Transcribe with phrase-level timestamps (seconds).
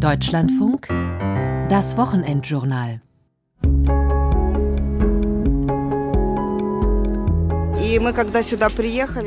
[0.00, 0.88] Deutschlandfunk,
[1.68, 3.02] das Wochenendjournal.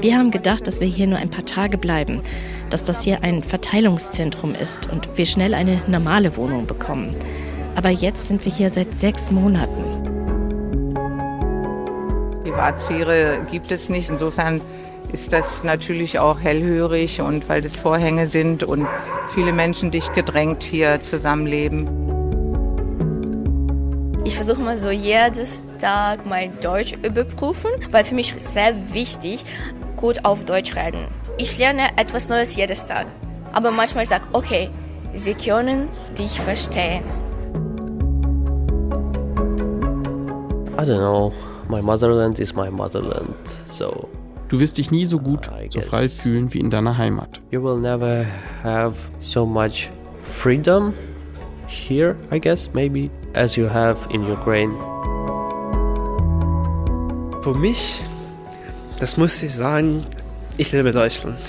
[0.02, 2.24] Wir haben gedacht, dass wir hier nur ein paar Tage bleiben,
[2.72, 7.16] dass das hier ein Verteilungszentrum ist und wir schnell eine normale Wohnung bekommen.
[7.76, 9.84] Aber jetzt sind wir hier seit sechs Monaten.
[12.42, 14.10] Privatsphäre gibt es nicht.
[14.10, 14.60] Insofern
[15.14, 18.88] ist das natürlich auch hellhörig und weil das Vorhänge sind und
[19.34, 21.88] viele Menschen dicht gedrängt hier zusammenleben.
[24.26, 29.44] Ich versuche mal so jedes Tag mein Deutsch überprüfen, weil für mich ist sehr wichtig,
[29.98, 31.08] gut auf Deutsch reden.
[31.38, 33.06] Ich lerne etwas Neues jedes Tag.
[33.52, 34.70] Aber manchmal sage ich, okay,
[35.14, 37.04] sie können dich verstehen.
[40.76, 41.32] I don't know.
[41.70, 43.36] My motherland is my motherland,
[43.68, 44.10] so
[44.54, 47.42] Du wirst dich nie so gut, so frei fühlen wie in deiner Heimat.
[47.50, 48.24] You will never
[48.62, 49.90] have so much
[50.24, 50.94] freedom
[51.66, 54.76] here, I guess, maybe, as you have in Ukraine.
[57.42, 58.04] Für mich,
[59.00, 60.06] das muss ich sagen,
[60.58, 61.40] ich liebe Deutschland.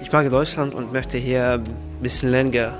[0.00, 1.64] Ich mag Deutschland und möchte hier ein
[2.00, 2.72] bisschen länger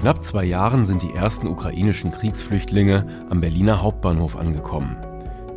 [0.00, 4.96] knapp zwei Jahren sind die ersten ukrainischen Kriegsflüchtlinge am Berliner Hauptbahnhof angekommen.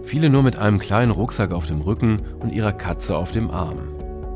[0.03, 3.77] Viele nur mit einem kleinen Rucksack auf dem Rücken und ihrer Katze auf dem Arm.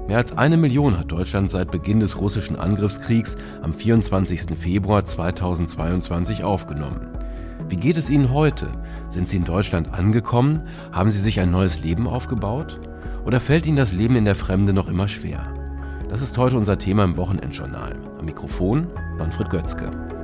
[0.08, 4.58] Mehr als eine Million hat Deutschland seit Beginn des russischen Angriffskriegs am 24.
[4.58, 7.09] Februar 2022 aufgenommen.
[7.67, 8.67] Wie geht es Ihnen heute?
[9.09, 10.61] Sind Sie in Deutschland angekommen?
[10.94, 12.80] Haben Sie sich ein neues Leben aufgebaut?
[13.25, 15.56] Oder fällt Ihnen das Leben in der Fremde noch immer schwer?
[16.09, 17.95] Das ist heute unser Thema im Wochenendjournal.
[18.17, 20.17] Am Mikrofon Manfred Götzke.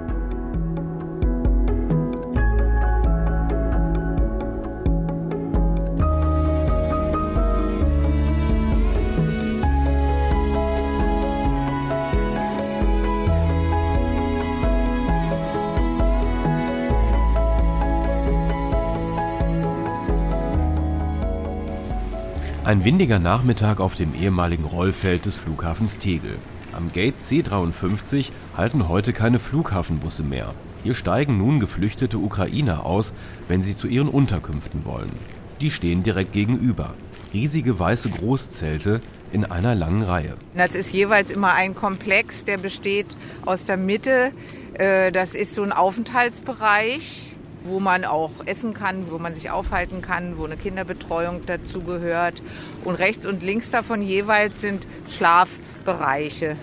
[22.66, 26.38] Ein windiger Nachmittag auf dem ehemaligen Rollfeld des Flughafens Tegel.
[26.72, 30.54] Am Gate C53 halten heute keine Flughafenbusse mehr.
[30.82, 33.12] Hier steigen nun geflüchtete Ukrainer aus,
[33.50, 35.12] wenn sie zu ihren Unterkünften wollen.
[35.60, 36.94] Die stehen direkt gegenüber.
[37.34, 39.02] Riesige weiße Großzelte
[39.34, 40.38] in einer langen Reihe.
[40.56, 43.08] Das ist jeweils immer ein Komplex, der besteht
[43.46, 44.32] aus der Mitte.
[44.76, 47.33] Äh, das ist so ein Aufenthaltsbereich,
[47.64, 52.42] wo man auch essen kann, wo man sich aufhalten kann, wo eine Kinderbetreuung dazugehört.
[52.84, 55.64] Und rechts und links davon jeweils sind Schlafbereiche.
[55.86, 56.56] Bereiche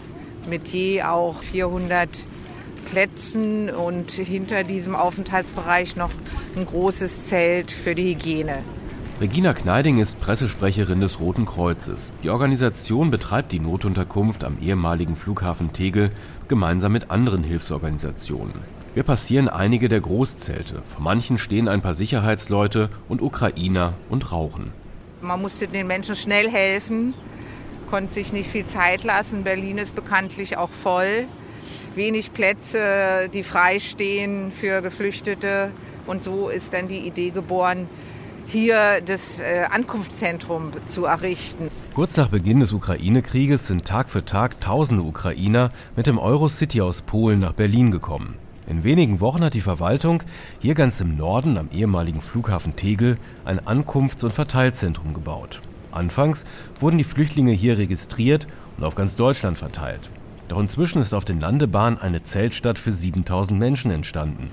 [0.48, 2.08] mit je auch 400
[2.90, 6.10] Plätzen und hinter diesem Aufenthaltsbereich noch
[6.56, 8.58] ein großes Zelt für die Hygiene.
[9.20, 12.10] Regina Kneiding ist Pressesprecherin des Roten Kreuzes.
[12.22, 16.10] Die Organisation betreibt die Notunterkunft am ehemaligen Flughafen Tegel
[16.48, 18.79] gemeinsam mit anderen Hilfsorganisationen.
[18.94, 20.82] Wir passieren einige der Großzelte.
[20.88, 24.72] Vor manchen stehen ein paar Sicherheitsleute und Ukrainer und rauchen.
[25.20, 27.14] Man musste den Menschen schnell helfen
[27.90, 29.42] konnte sich nicht viel Zeit lassen.
[29.42, 31.26] Berlin ist bekanntlich auch voll.
[31.94, 35.72] Wenig Plätze, die freistehen für Geflüchtete.
[36.06, 37.88] Und so ist dann die Idee geboren,
[38.46, 41.68] hier das äh, Ankunftszentrum zu errichten.
[41.94, 47.02] Kurz nach Beginn des Ukraine-Krieges sind Tag für Tag tausende Ukrainer mit dem Eurocity aus
[47.02, 48.36] Polen nach Berlin gekommen.
[48.70, 50.22] In wenigen Wochen hat die Verwaltung
[50.60, 55.60] hier ganz im Norden am ehemaligen Flughafen Tegel ein Ankunfts- und Verteilzentrum gebaut.
[55.90, 56.44] Anfangs
[56.78, 60.08] wurden die Flüchtlinge hier registriert und auf ganz Deutschland verteilt.
[60.46, 64.50] Doch inzwischen ist auf den Landebahnen eine Zeltstadt für 7000 Menschen entstanden.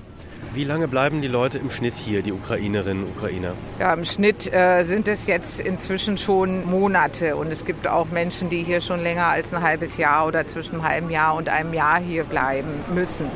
[0.54, 3.52] Wie lange bleiben die Leute im Schnitt hier, die Ukrainerinnen und Ukrainer?
[3.78, 8.48] Ja, im Schnitt äh, sind es jetzt inzwischen schon Monate und es gibt auch Menschen,
[8.48, 11.74] die hier schon länger als ein halbes Jahr oder zwischen einem halben Jahr und einem
[11.74, 13.26] Jahr hier bleiben müssen.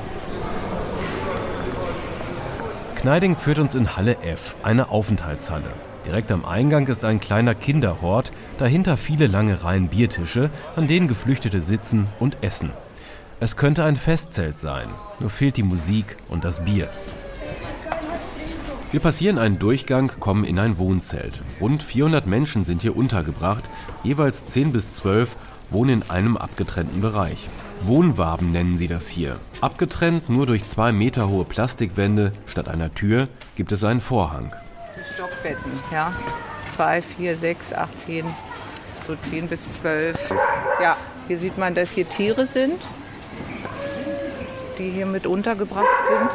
[2.96, 5.72] Kneiding führt uns in Halle F, eine Aufenthaltshalle.
[6.06, 11.60] Direkt am Eingang ist ein kleiner Kinderhort, dahinter viele lange Reihen Biertische, an denen Geflüchtete
[11.60, 12.70] sitzen und essen.
[13.42, 14.86] Es könnte ein Festzelt sein,
[15.18, 16.88] nur fehlt die Musik und das Bier.
[18.92, 21.42] Wir passieren einen Durchgang, kommen in ein Wohnzelt.
[21.60, 23.68] Rund 400 Menschen sind hier untergebracht,
[24.04, 25.34] jeweils 10 bis 12
[25.70, 27.48] wohnen in einem abgetrennten Bereich.
[27.80, 29.40] Wohnwaben nennen sie das hier.
[29.60, 34.54] Abgetrennt nur durch zwei Meter hohe Plastikwände statt einer Tür gibt es einen Vorhang.
[35.14, 36.12] Stockbetten, ja.
[36.76, 38.24] Zwei, vier, sechs, acht, zehn,
[39.04, 40.32] so zehn bis zwölf.
[40.80, 40.96] Ja,
[41.26, 42.80] hier sieht man, dass hier Tiere sind,
[44.78, 46.30] die hier mit untergebracht sind.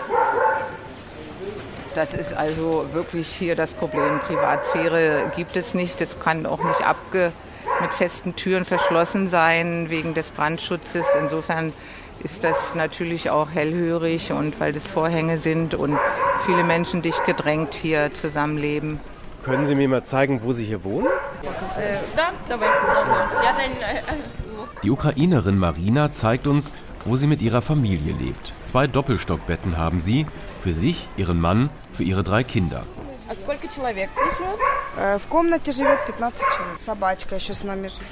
[1.96, 4.20] Das ist also wirklich hier das Problem.
[4.20, 6.00] Privatsphäre gibt es nicht.
[6.00, 6.82] Das kann auch nicht
[7.82, 11.06] mit festen Türen verschlossen sein wegen des Brandschutzes.
[11.20, 11.74] Insofern
[12.24, 15.98] ist das natürlich auch hellhörig und weil das Vorhänge sind und
[16.46, 19.00] viele Menschen dicht gedrängt hier zusammenleben.
[19.44, 21.08] Können Sie mir mal zeigen, wo Sie hier wohnen?
[24.84, 26.72] Die Ukrainerin Marina zeigt uns,
[27.08, 28.54] wo sie mit ihrer Familie lebt.
[28.64, 30.26] Zwei Doppelstockbetten haben sie,
[30.62, 32.84] für sich, ihren Mann, für ihre drei Kinder.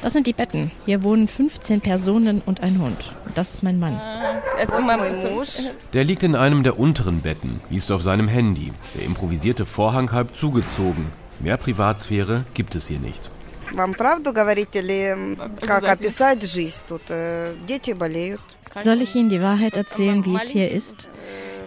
[0.01, 0.71] Das sind die Betten.
[0.85, 3.13] Hier wohnen 15 Personen und ein Hund.
[3.25, 3.99] Und das ist mein Mann.
[5.93, 8.73] Der liegt in einem der unteren Betten, liest auf seinem Handy.
[8.95, 11.11] Der improvisierte Vorhang halb zugezogen.
[11.39, 13.29] Mehr Privatsphäre gibt es hier nicht.
[18.81, 21.07] Soll ich Ihnen die Wahrheit erzählen, wie es hier ist?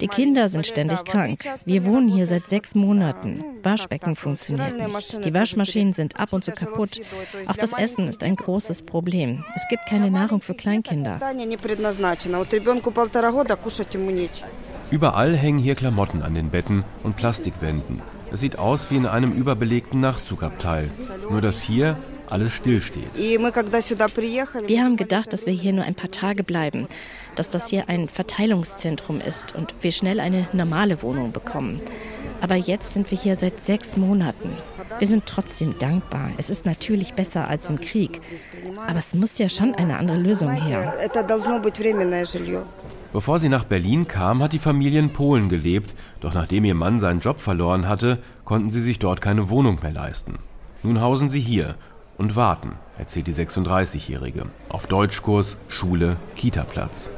[0.00, 1.44] Die Kinder sind ständig krank.
[1.64, 3.42] Wir wohnen hier seit sechs Monaten.
[3.62, 5.24] Waschbecken funktioniert nicht.
[5.24, 7.00] Die Waschmaschinen sind ab und zu kaputt.
[7.46, 9.44] Auch das Essen ist ein großes Problem.
[9.56, 11.18] Es gibt keine Nahrung für Kleinkinder.
[14.90, 18.00] Überall hängen hier Klamotten an den Betten und Plastikwänden.
[18.30, 20.90] Es sieht aus wie in einem überbelegten Nachtzugabteil.
[21.30, 21.96] Nur dass hier
[22.30, 23.16] alles stillsteht.
[23.16, 26.88] Wir haben gedacht, dass wir hier nur ein paar Tage bleiben,
[27.34, 31.80] dass das hier ein Verteilungszentrum ist und wir schnell eine normale Wohnung bekommen.
[32.40, 34.50] Aber jetzt sind wir hier seit sechs Monaten.
[34.98, 36.30] Wir sind trotzdem dankbar.
[36.36, 38.20] Es ist natürlich besser als im Krieg.
[38.86, 40.94] Aber es muss ja schon eine andere Lösung her.
[43.12, 47.00] Bevor sie nach Berlin kam, hat die Familie in Polen gelebt, doch nachdem ihr Mann
[47.00, 50.38] seinen Job verloren hatte, konnten sie sich dort keine Wohnung mehr leisten.
[50.82, 51.76] Nun hausen sie hier
[52.18, 57.08] und warten, erzählt die 36-Jährige, auf Deutschkurs, Schule, Kitaplatz.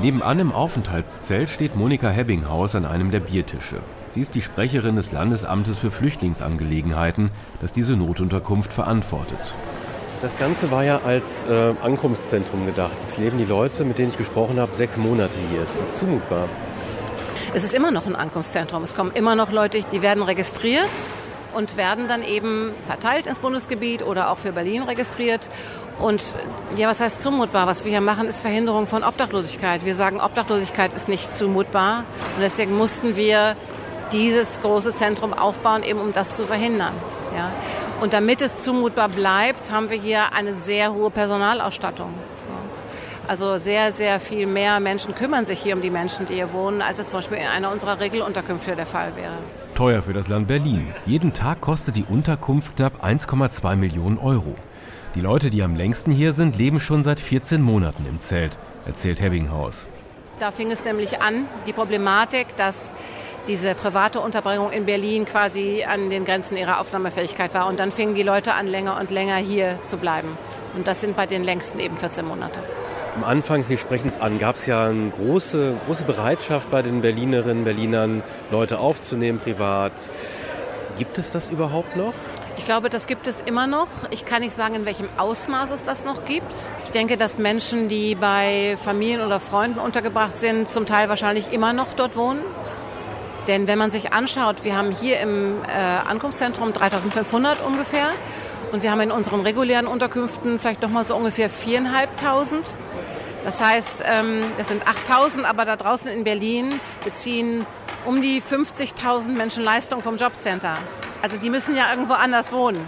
[0.00, 3.76] Nebenan im Aufenthaltszelt steht Monika Hebbinghaus an einem der Biertische.
[4.10, 7.30] Sie ist die Sprecherin des Landesamtes für Flüchtlingsangelegenheiten,
[7.60, 9.38] das diese Notunterkunft verantwortet.
[10.22, 12.96] Das Ganze war ja als äh, Ankunftszentrum gedacht.
[13.10, 15.62] Es leben die Leute, mit denen ich gesprochen habe, sechs Monate hier.
[15.62, 16.48] Ist das zumutbar?
[17.52, 18.82] Es ist immer noch ein Ankunftszentrum.
[18.82, 20.88] Es kommen immer noch Leute, die werden registriert
[21.54, 25.48] und werden dann eben verteilt ins Bundesgebiet oder auch für Berlin registriert.
[25.98, 26.34] Und
[26.76, 27.66] ja, was heißt zumutbar?
[27.66, 29.84] Was wir hier machen, ist Verhinderung von Obdachlosigkeit.
[29.84, 32.04] Wir sagen, Obdachlosigkeit ist nicht zumutbar.
[32.34, 33.56] Und deswegen mussten wir
[34.12, 36.94] dieses große Zentrum aufbauen, eben um das zu verhindern.
[37.36, 37.50] Ja.
[38.00, 42.12] Und damit es zumutbar bleibt, haben wir hier eine sehr hohe Personalausstattung.
[43.26, 46.82] Also sehr, sehr viel mehr Menschen kümmern sich hier um die Menschen, die hier wohnen,
[46.82, 49.38] als es zum Beispiel in einer unserer Regelunterkünfte der Fall wäre.
[49.74, 50.94] Teuer für das Land Berlin.
[51.04, 54.54] Jeden Tag kostet die Unterkunft knapp 1,2 Millionen Euro.
[55.16, 58.56] Die Leute, die am längsten hier sind, leben schon seit 14 Monaten im Zelt,
[58.86, 59.86] erzählt Hebbinghaus.
[60.38, 62.94] Da fing es nämlich an, die Problematik, dass
[63.48, 67.66] diese private Unterbringung in Berlin quasi an den Grenzen ihrer Aufnahmefähigkeit war.
[67.66, 70.38] Und dann fingen die Leute an, länger und länger hier zu bleiben.
[70.76, 72.60] Und das sind bei den längsten eben 14 Monate.
[73.16, 77.00] Am Anfang, Sie sprechen es an, gab es ja eine große, große Bereitschaft bei den
[77.00, 79.92] Berlinerinnen, Berlinern, Leute aufzunehmen privat.
[80.98, 82.12] Gibt es das überhaupt noch?
[82.56, 83.86] Ich glaube, das gibt es immer noch.
[84.10, 86.52] Ich kann nicht sagen, in welchem Ausmaß es das noch gibt.
[86.86, 91.72] Ich denke, dass Menschen, die bei Familien oder Freunden untergebracht sind, zum Teil wahrscheinlich immer
[91.72, 92.40] noch dort wohnen.
[93.46, 98.08] Denn wenn man sich anschaut, wir haben hier im äh, Ankunftszentrum 3500 ungefähr
[98.72, 102.64] und wir haben in unseren regulären Unterkünften vielleicht noch mal so ungefähr 4.500.
[103.44, 107.66] Das heißt, ähm, das sind 8000, aber da draußen in Berlin beziehen
[108.06, 110.76] um die 50.000 Menschen Leistung vom Jobcenter.
[111.22, 112.80] Also die müssen ja irgendwo anders wohnen.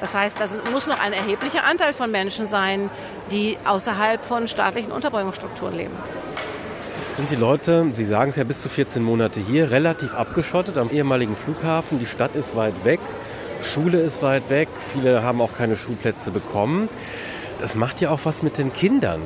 [0.00, 2.90] Das heißt, das muss noch ein erheblicher Anteil von Menschen sein,
[3.30, 5.94] die außerhalb von staatlichen Unterbringungsstrukturen leben.
[7.16, 10.90] Sind die Leute, Sie sagen es ja bis zu 14 Monate hier, relativ abgeschottet am
[10.90, 12.00] ehemaligen Flughafen.
[12.00, 13.00] Die Stadt ist weit weg,
[13.72, 16.88] Schule ist weit weg, viele haben auch keine Schulplätze bekommen.
[17.60, 19.22] Das macht ja auch was mit den Kindern.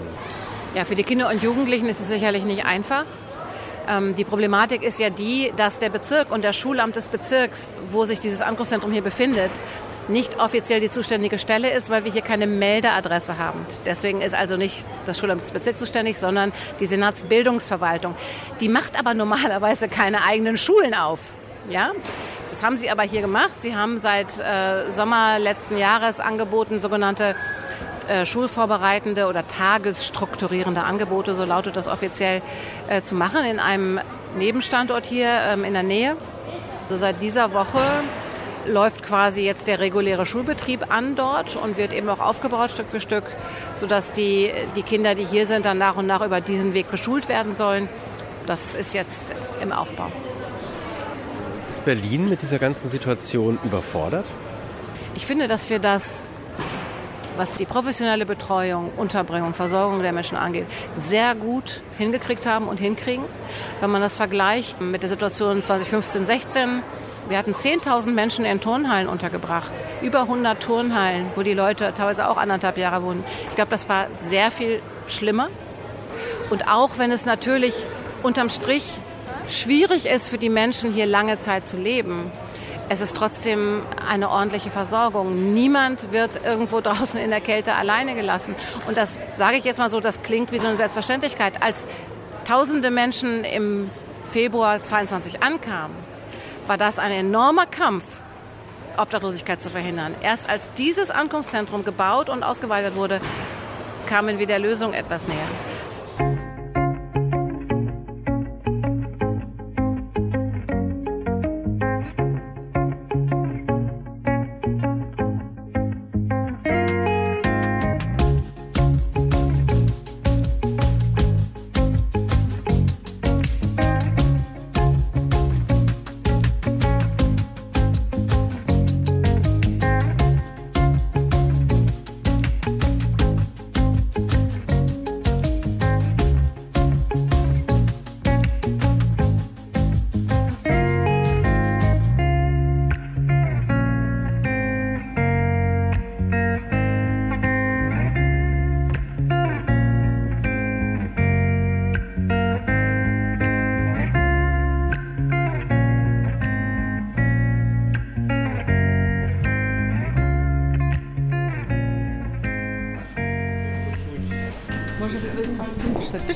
[0.75, 3.05] Ja, für die Kinder und Jugendlichen ist es sicherlich nicht einfach.
[3.89, 8.05] Ähm, die Problematik ist ja die, dass der Bezirk und der Schulamt des Bezirks, wo
[8.05, 9.51] sich dieses Ankunftszentrum hier befindet,
[10.09, 13.65] nicht offiziell die zuständige Stelle ist, weil wir hier keine Meldeadresse haben.
[13.87, 18.15] Deswegen ist also nicht das Schulamt des Bezirks zuständig, sondern die Senatsbildungsverwaltung.
[18.61, 21.21] Die macht aber normalerweise keine eigenen Schulen auf.
[21.69, 21.93] Ja?
[22.49, 23.61] Das haben sie aber hier gemacht.
[23.61, 27.37] Sie haben seit äh, Sommer letzten Jahres angeboten, sogenannte
[28.09, 32.43] äh, schulvorbereitende oder tagesstrukturierende Angebote, so lautet das offiziell,
[32.89, 34.01] äh, zu machen in einem
[34.37, 36.17] Nebenstandort hier ähm, in der Nähe.
[36.85, 37.81] Also seit dieser Woche
[38.67, 43.01] läuft quasi jetzt der reguläre Schulbetrieb an dort und wird eben auch aufgebaut Stück für
[43.01, 43.25] Stück,
[43.75, 47.29] sodass die, die Kinder, die hier sind, dann nach und nach über diesen Weg beschult
[47.29, 47.89] werden sollen.
[48.47, 50.11] Das ist jetzt im Aufbau.
[51.71, 54.25] Ist Berlin mit dieser ganzen Situation überfordert?
[55.15, 56.25] Ich finde, dass wir das
[57.39, 60.67] was die professionelle Betreuung, Unterbringung, Versorgung der Menschen angeht,
[60.97, 63.25] sehr gut hingekriegt haben und hinkriegen.
[63.81, 66.83] Wenn man das vergleicht mit der Situation 2015, 16,
[67.29, 69.71] wir hatten 10.000 Menschen in Turnhallen untergebracht,
[70.03, 73.23] über 100 Turnhallen, wo die Leute teilweise auch anderthalb Jahre wohnen.
[73.51, 75.49] Ich glaube, das war sehr viel schlimmer.
[76.51, 77.75] Und auch wenn es natürlich
[78.23, 79.01] unterm Strich
[79.47, 82.33] schwierig ist für die Menschen, hier lange Zeit zu leben,
[82.89, 85.53] es ist trotzdem eine ordentliche Versorgung.
[85.53, 88.55] Niemand wird irgendwo draußen in der Kälte alleine gelassen.
[88.87, 91.63] Und das sage ich jetzt mal so, das klingt wie so eine Selbstverständlichkeit.
[91.63, 91.87] Als
[92.45, 93.91] tausende Menschen im
[94.33, 95.97] Februar 22 ankamen,
[96.67, 98.05] war das ein enormer Kampf,
[98.97, 100.15] Obdachlosigkeit zu verhindern.
[100.23, 103.21] Erst als dieses Ankunftszentrum gebaut und ausgeweitet wurde,
[104.07, 105.49] kamen wir der Lösung etwas näher.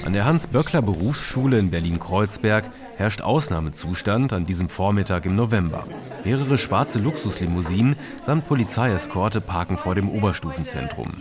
[0.04, 5.86] An der Hans-Böckler-Berufsschule in Berlin-Kreuzberg herrscht Ausnahmezustand an diesem Vormittag im November.
[6.24, 7.96] Mehrere schwarze Luxuslimousinen
[8.26, 11.12] samt Polizeieskorte parken vor dem Oberstufenzentrum.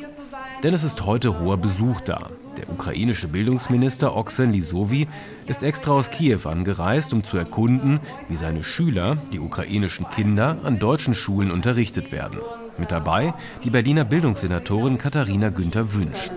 [0.64, 2.30] Denn es ist heute hoher Besuch da.
[2.58, 5.08] Der ukrainische Bildungsminister Oksen Lisovi
[5.48, 8.00] ist extra aus Kiew angereist, um zu erkunden,
[8.30, 12.40] wie seine Schüler, die ukrainischen Kinder, an deutschen Schulen unterrichtet werden.
[12.78, 16.30] Mit dabei die Berliner Bildungssenatorin Katharina Günther Wünsch.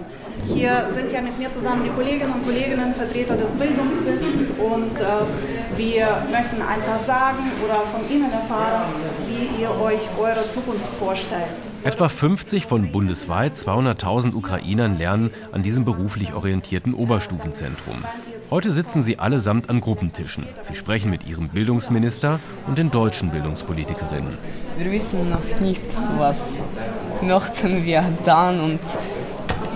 [0.47, 5.79] Hier sind ja mit mir zusammen die Kolleginnen und Kollegen, Vertreter des Bildungswissens und äh,
[5.79, 8.93] wir möchten einfach sagen oder von Ihnen erfahren,
[9.27, 11.49] wie ihr euch eure Zukunft vorstellt.
[11.83, 18.05] Etwa 50 von bundesweit 200.000 Ukrainern lernen an diesem beruflich orientierten Oberstufenzentrum.
[18.51, 20.47] Heute sitzen sie allesamt an Gruppentischen.
[20.63, 24.37] Sie sprechen mit ihrem Bildungsminister und den deutschen Bildungspolitikerinnen.
[24.77, 25.83] Wir wissen noch nicht,
[26.19, 26.55] was
[27.23, 28.81] möchten wir dann und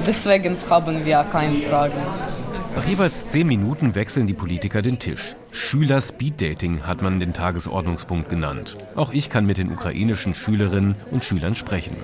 [0.06, 1.92] Deswegen haben wir keine Fragen.
[2.76, 5.34] Nach jeweils zehn Minuten wechseln die Politiker den Tisch.
[5.50, 8.76] Schüler Speeddating hat man den Tagesordnungspunkt genannt.
[8.94, 11.96] Auch ich kann mit den ukrainischen Schülerinnen und Schülern sprechen.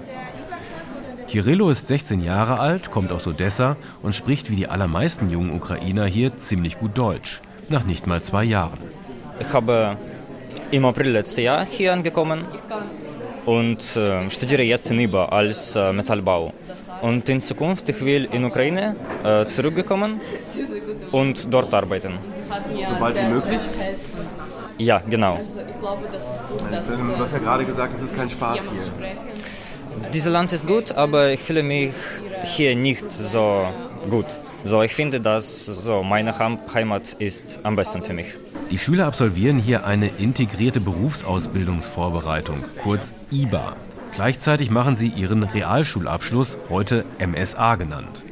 [1.29, 6.07] Kirillo ist 16 Jahre alt, kommt aus Odessa und spricht wie die allermeisten jungen Ukrainer
[6.07, 7.41] hier ziemlich gut Deutsch.
[7.69, 8.79] Nach nicht mal zwei Jahren.
[9.41, 9.97] Ich habe
[10.71, 12.45] im April letztes Jahr hier angekommen
[13.47, 16.53] und äh, studiere jetzt in IBA als äh, Metallbau.
[17.05, 20.23] Und in Zukunft ich will in Ukraine äh, zurückgekommen
[21.13, 22.15] und dort arbeiten.
[22.89, 23.61] Sobald wie möglich?
[24.79, 25.39] Ja, genau.
[25.83, 30.09] Du hast ja gerade gesagt, es ist kein Spaß hier.
[30.15, 31.93] Dieses Land ist gut, aber ich fühle mich
[32.45, 33.69] hier nicht so
[34.09, 34.27] gut.
[34.65, 36.33] So, ich finde, dass so meine
[36.73, 38.29] Heimat ist am besten für mich.
[38.71, 43.77] Die Schüler absolvieren hier eine integrierte Berufsausbildungsvorbereitung, kurz IBA.
[44.15, 48.25] Gleichzeitig machen sie ihren Realschulabschluss, heute MSA genannt.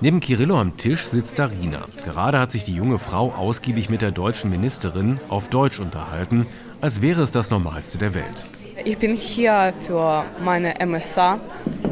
[0.00, 1.84] Neben Kirillo am Tisch sitzt Darina.
[2.04, 6.46] Gerade hat sich die junge Frau ausgiebig mit der deutschen Ministerin auf Deutsch unterhalten,
[6.80, 8.44] als wäre es das Normalste der Welt.
[8.84, 11.38] Ich bin hier für meine MSA.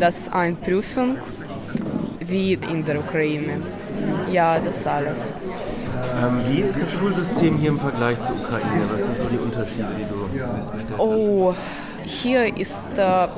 [0.00, 1.18] Das ist eine Prüfung
[2.18, 3.62] wie in der Ukraine.
[4.32, 5.34] Ja, das alles.
[6.20, 8.82] Ähm, wie ist das Schulsystem hier im Vergleich zur Ukraine?
[8.90, 10.98] Was sind so die Unterschiede, die du festgestellt hast?
[10.98, 11.54] Oh,
[12.08, 13.28] hier ist äh,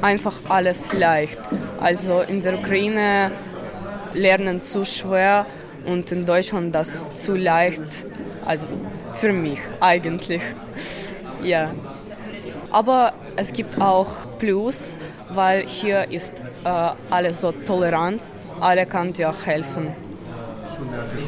[0.00, 1.38] einfach alles leicht.
[1.78, 3.30] Also in der Ukraine
[4.14, 5.46] lernen zu schwer
[5.84, 7.82] und in Deutschland das ist zu leicht.
[8.44, 8.66] Also
[9.14, 10.42] für mich eigentlich.
[11.42, 11.70] Ja.
[12.70, 14.94] Aber es gibt auch Plus,
[15.30, 18.34] weil hier ist äh, alles so Toleranz.
[18.60, 19.94] Alle kann dir helfen.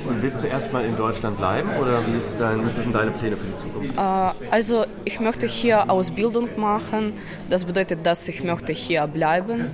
[0.09, 3.37] Und willst du erstmal in Deutschland bleiben oder wie ist dein, was sind deine Pläne
[3.37, 3.97] für die Zukunft?
[3.97, 7.15] Äh, also ich möchte hier Ausbildung machen.
[7.51, 9.71] Das bedeutet, dass ich möchte hier bleiben.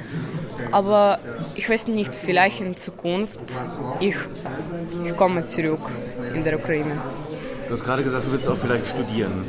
[0.72, 1.18] Aber
[1.54, 3.40] ich weiß nicht, vielleicht in Zukunft
[4.00, 4.16] ich,
[5.04, 5.80] ich komme zurück
[6.34, 7.00] in der Ukraine.
[7.66, 9.44] Du hast gerade gesagt, du willst auch vielleicht studieren.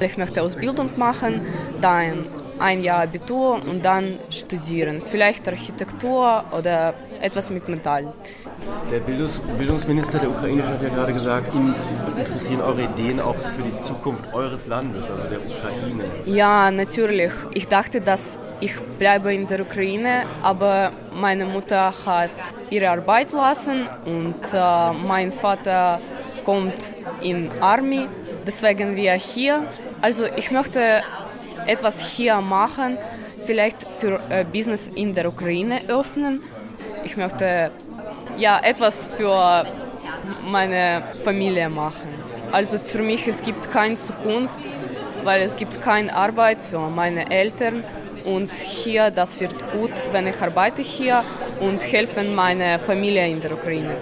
[0.00, 1.40] Ich möchte Ausbildung machen,
[1.80, 2.26] dann
[2.58, 5.00] ein Jahr Abitur und dann studieren.
[5.00, 8.12] Vielleicht Architektur oder etwas mit Metall.
[8.90, 11.74] Der Bildungs Bildungsminister der Ukraine hat ja gerade gesagt, ihn
[12.16, 16.04] interessieren eure Ideen auch für die Zukunft eures Landes, also der Ukraine.
[16.26, 17.32] Ja, natürlich.
[17.54, 22.30] Ich dachte, dass ich bleibe in der Ukraine, aber meine Mutter hat
[22.70, 26.00] ihre Arbeit lassen und äh, mein Vater
[26.44, 26.74] kommt
[27.22, 28.06] in Army,
[28.46, 29.64] deswegen wir hier.
[30.00, 31.02] Also ich möchte
[31.66, 32.98] etwas hier machen,
[33.46, 36.42] vielleicht für äh, Business in der Ukraine öffnen.
[37.04, 37.70] Ich möchte
[38.36, 39.66] ja etwas für
[40.44, 42.08] meine Familie machen.
[42.52, 44.70] Also für mich es gibt keine Zukunft,
[45.24, 47.82] weil es gibt keine Arbeit für meine Eltern
[48.24, 51.24] und hier das wird gut, wenn ich arbeite hier
[51.60, 53.96] und helfe meine Familie in der Ukraine.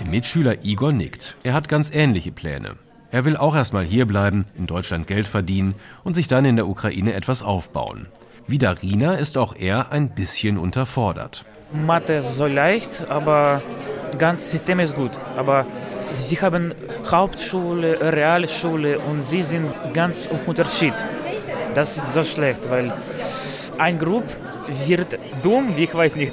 [0.00, 1.36] Der Mitschüler Igor nickt.
[1.42, 2.76] Er hat ganz ähnliche Pläne.
[3.10, 7.12] Er will auch erstmal hierbleiben, in Deutschland Geld verdienen und sich dann in der Ukraine
[7.12, 8.06] etwas aufbauen.
[8.46, 11.44] Wie Darina ist auch er ein bisschen unterfordert.
[11.74, 13.60] Mathe ist so leicht, aber
[14.10, 15.10] das ganze System ist gut.
[15.36, 15.66] Aber
[16.12, 16.72] sie haben
[17.10, 20.94] Hauptschule, Realschule und sie sind ganz Unterschied.
[21.74, 22.92] Das ist so schlecht, weil
[23.78, 24.24] ein Grupp
[24.86, 26.32] wird dumm, wie ich weiß nicht.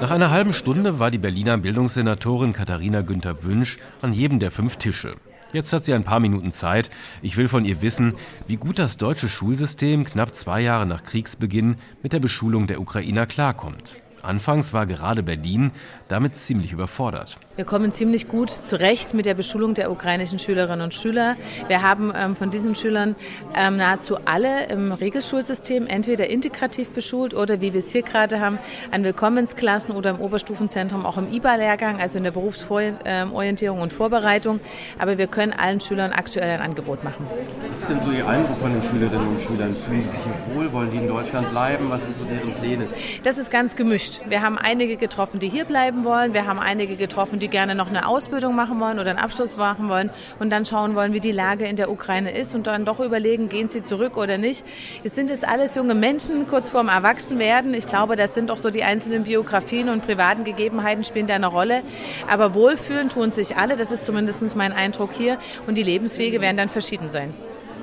[0.00, 4.76] Nach einer halben Stunde war die Berliner Bildungssenatorin Katharina Günther Wünsch an jedem der fünf
[4.76, 5.14] Tische.
[5.52, 6.90] Jetzt hat sie ein paar Minuten Zeit.
[7.22, 8.14] Ich will von ihr wissen,
[8.46, 13.24] wie gut das deutsche Schulsystem knapp zwei Jahre nach Kriegsbeginn mit der Beschulung der Ukrainer
[13.26, 13.96] klarkommt.
[14.22, 15.70] Anfangs war gerade Berlin
[16.08, 17.38] damit ziemlich überfordert.
[17.56, 21.36] Wir kommen ziemlich gut zurecht mit der Beschulung der ukrainischen Schülerinnen und Schüler.
[21.66, 23.16] Wir haben ähm, von diesen Schülern
[23.54, 28.58] ähm, nahezu alle im Regelschulsystem entweder integrativ beschult oder wie wir es hier gerade haben,
[28.90, 34.60] an Willkommensklassen oder im Oberstufenzentrum auch im IBA-Lehrgang, also in der Berufsorientierung und Vorbereitung.
[34.98, 37.26] Aber wir können allen Schülern aktuell ein Angebot machen.
[37.70, 39.74] Was ist denn so Ihr Eindruck von den Schülerinnen und Schülern?
[39.74, 40.72] Fühlen sie sich hier wohl?
[40.72, 41.90] Wollen die in Deutschland bleiben?
[41.90, 42.86] Was sind so deren Pläne?
[43.24, 44.20] Das ist ganz gemischt.
[44.28, 46.34] Wir haben einige getroffen, die hier bleiben wollen.
[46.34, 49.88] Wir haben einige getroffen, die gerne noch eine Ausbildung machen wollen oder einen Abschluss machen
[49.88, 53.00] wollen und dann schauen wollen, wie die Lage in der Ukraine ist und dann doch
[53.00, 54.64] überlegen, gehen sie zurück oder nicht.
[55.04, 57.74] Es sind jetzt alles junge Menschen, kurz vorm Erwachsenwerden.
[57.74, 61.46] Ich glaube, das sind auch so die einzelnen Biografien und privaten Gegebenheiten spielen da eine
[61.46, 61.82] Rolle.
[62.28, 65.38] Aber wohlfühlen tun sich alle, das ist zumindest mein Eindruck hier.
[65.66, 67.34] Und die Lebenswege werden dann verschieden sein.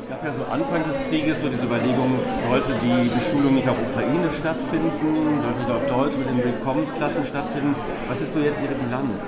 [0.06, 3.76] Es gab ja so Anfang des Krieges so diese Überlegung, sollte die Beschulung nicht auf
[3.90, 7.76] Ukraine stattfinden, sollte sie auf Deutsch mit den Willkommensklassen stattfinden.
[8.08, 9.24] Was ist so jetzt Ihre Bilanz?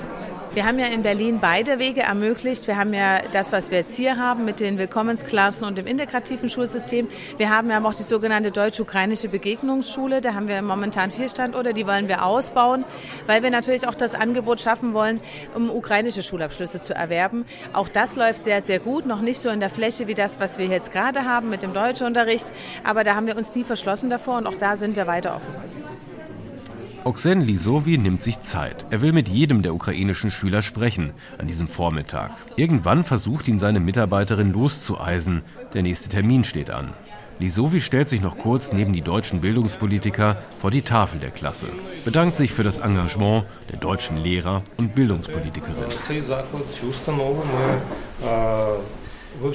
[0.57, 2.65] Wir haben ja in Berlin beide Wege ermöglicht.
[2.65, 6.49] Wir haben ja das, was wir jetzt hier haben mit den Willkommensklassen und dem integrativen
[6.49, 7.07] Schulsystem.
[7.37, 10.19] Wir haben ja auch die sogenannte deutsch-ukrainische Begegnungsschule.
[10.19, 12.85] Da haben wir momentan vier Standorte, die wollen wir ausbauen,
[13.27, 15.21] weil wir natürlich auch das Angebot schaffen wollen,
[15.53, 17.45] um ukrainische Schulabschlüsse zu erwerben.
[17.73, 19.05] Auch das läuft sehr, sehr gut.
[19.05, 21.73] Noch nicht so in der Fläche wie das, was wir jetzt gerade haben mit dem
[21.73, 22.51] Deutschunterricht.
[22.83, 26.16] Aber da haben wir uns nie verschlossen davor und auch da sind wir weiter offen.
[27.07, 28.85] Oxen Lisovi nimmt sich Zeit.
[28.89, 32.31] Er will mit jedem der ukrainischen Schüler sprechen an diesem Vormittag.
[32.57, 35.43] Irgendwann versucht ihn seine Mitarbeiterin loszueisen.
[35.73, 36.89] Der nächste Termin steht an.
[37.39, 41.67] Lisovi stellt sich noch kurz neben die deutschen Bildungspolitiker vor die Tafel der Klasse,
[42.03, 45.87] bedankt sich für das Engagement der deutschen Lehrer und Bildungspolitikerinnen.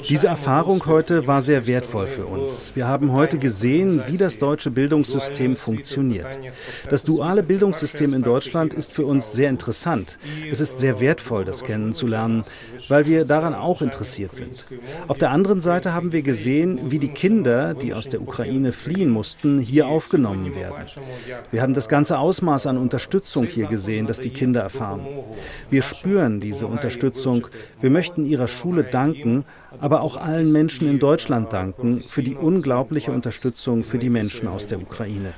[0.07, 2.71] Diese Erfahrung heute war sehr wertvoll für uns.
[2.73, 6.39] Wir haben heute gesehen, wie das deutsche Bildungssystem funktioniert.
[6.89, 10.17] Das duale Bildungssystem in Deutschland ist für uns sehr interessant.
[10.49, 12.43] Es ist sehr wertvoll, das kennenzulernen,
[12.87, 14.65] weil wir daran auch interessiert sind.
[15.07, 19.09] Auf der anderen Seite haben wir gesehen, wie die Kinder, die aus der Ukraine fliehen
[19.09, 20.85] mussten, hier aufgenommen werden.
[21.51, 25.05] Wir haben das ganze Ausmaß an Unterstützung hier gesehen, das die Kinder erfahren.
[25.69, 27.47] Wir spüren diese Unterstützung.
[27.81, 29.43] Wir möchten ihrer Schule danken,
[29.79, 34.67] aber auch allen Menschen in Deutschland danken für die unglaubliche Unterstützung für die Menschen aus
[34.67, 35.33] der Ukraine.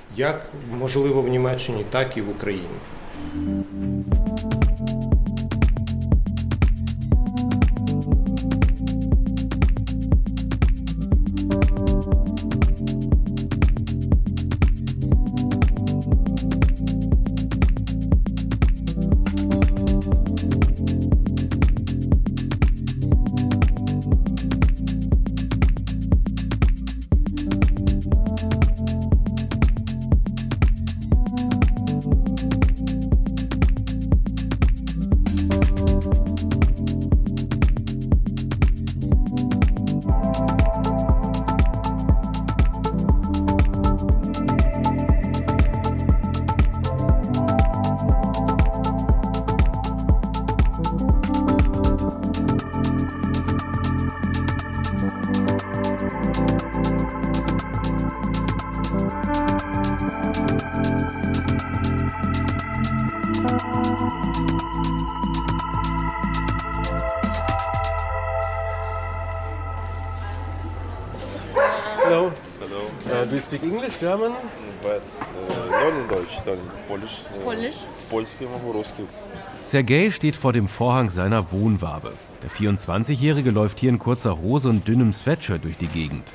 [79.65, 82.13] Sergei steht vor dem Vorhang seiner Wohnwabe.
[82.43, 86.31] Der 24-Jährige läuft hier in kurzer Hose und dünnem Sweatshirt durch die Gegend.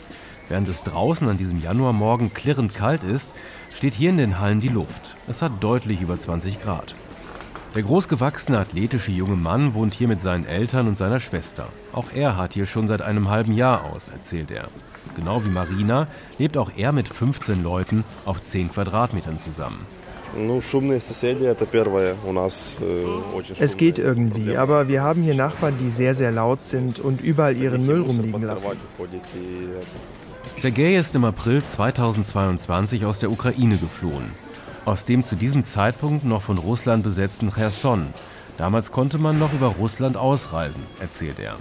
[0.49, 3.31] Während es draußen an diesem Januarmorgen klirrend kalt ist,
[3.73, 5.15] steht hier in den Hallen die Luft.
[5.29, 6.97] Es hat deutlich über 20 Grad.
[7.77, 11.69] Der großgewachsene, athletische junge Mann wohnt hier mit seinen Eltern und seiner Schwester.
[11.93, 14.71] Auch er hat hier schon seit einem halben Jahr aus, erzählt er.
[15.15, 19.87] Genau wie Marina lebt auch er mit 15 Leuten auf 10 Quadratmetern zusammen.
[23.59, 27.57] Es geht irgendwie, aber wir haben hier Nachbarn, die sehr, sehr laut sind und überall
[27.57, 28.79] ihren Müll rumliegen lassen.
[30.57, 34.33] Sergei ist im April 2022 aus der Ukraine geflohen.
[34.85, 38.09] Aus dem zu diesem Zeitpunkt noch von Russland besetzten Cherson.
[38.57, 41.57] Damals konnte man noch über Russland ausreisen, erzählt er.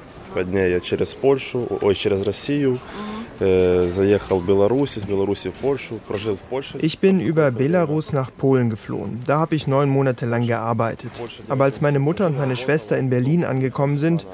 [6.79, 9.21] Ich bin über Belarus nach Polen geflohen.
[9.25, 11.11] Da habe ich neun Monate lang gearbeitet.
[11.47, 14.25] Aber als meine Mutter und meine Schwester in Berlin angekommen sind,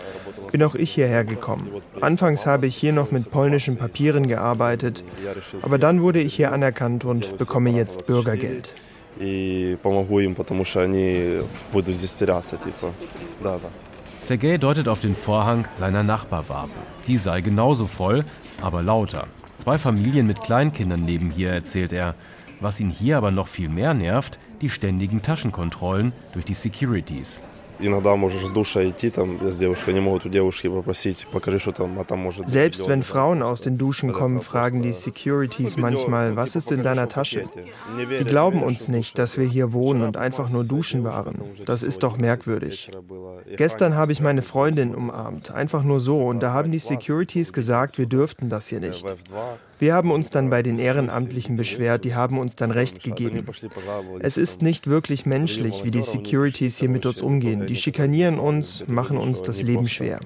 [0.52, 1.70] bin auch ich hierher gekommen.
[2.02, 5.04] Anfangs habe ich hier noch mit polnischen Papieren gearbeitet,
[5.62, 8.74] aber dann wurde ich hier anerkannt und bekomme jetzt Bürgergeld.
[14.26, 16.72] Sergei deutet auf den Vorhang seiner Nachbarwabe.
[17.06, 18.26] Die sei genauso voll,
[18.60, 19.28] aber lauter.
[19.60, 22.16] Zwei Familien mit Kleinkindern leben hier, erzählt er.
[22.60, 27.40] Was ihn hier aber noch viel mehr nervt, die ständigen Taschenkontrollen durch die Securities.
[32.46, 37.08] Selbst wenn Frauen aus den Duschen kommen, fragen die Securities manchmal, was ist in deiner
[37.08, 37.50] Tasche?
[37.98, 41.36] Die glauben uns nicht, dass wir hier wohnen und einfach nur duschen waren.
[41.66, 42.92] Das ist doch merkwürdig.
[43.56, 47.98] Gestern habe ich meine Freundin umarmt, einfach nur so, und da haben die Securities gesagt,
[47.98, 49.06] wir dürften das hier nicht.
[49.78, 53.46] Wir haben uns dann bei den Ehrenamtlichen beschwert, die haben uns dann Recht gegeben.
[54.20, 57.68] Es ist nicht wirklich menschlich, wie die Securities hier mit uns umgehen.
[57.68, 60.20] Die schikanieren uns, machen uns das Leben schwer.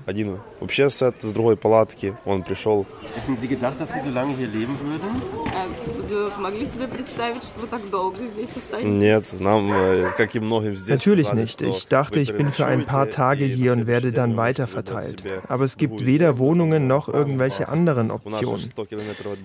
[3.16, 5.22] Hätten Sie gedacht, dass Sie so lange hier leben würden?
[10.88, 11.62] Natürlich nicht.
[11.62, 15.24] Ich dachte, ich bin für ein paar Tage hier und werde dann weiter verteilt.
[15.48, 18.72] Aber es gibt weder Wohnungen noch irgendwelche anderen Optionen.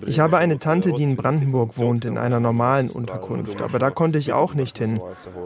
[0.05, 4.19] Ich habe eine Tante, die in Brandenburg wohnt, in einer normalen Unterkunft, aber da konnte
[4.19, 4.99] ich auch nicht hin.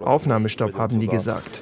[0.03, 1.61] Aufnahmestopp haben die gesagt.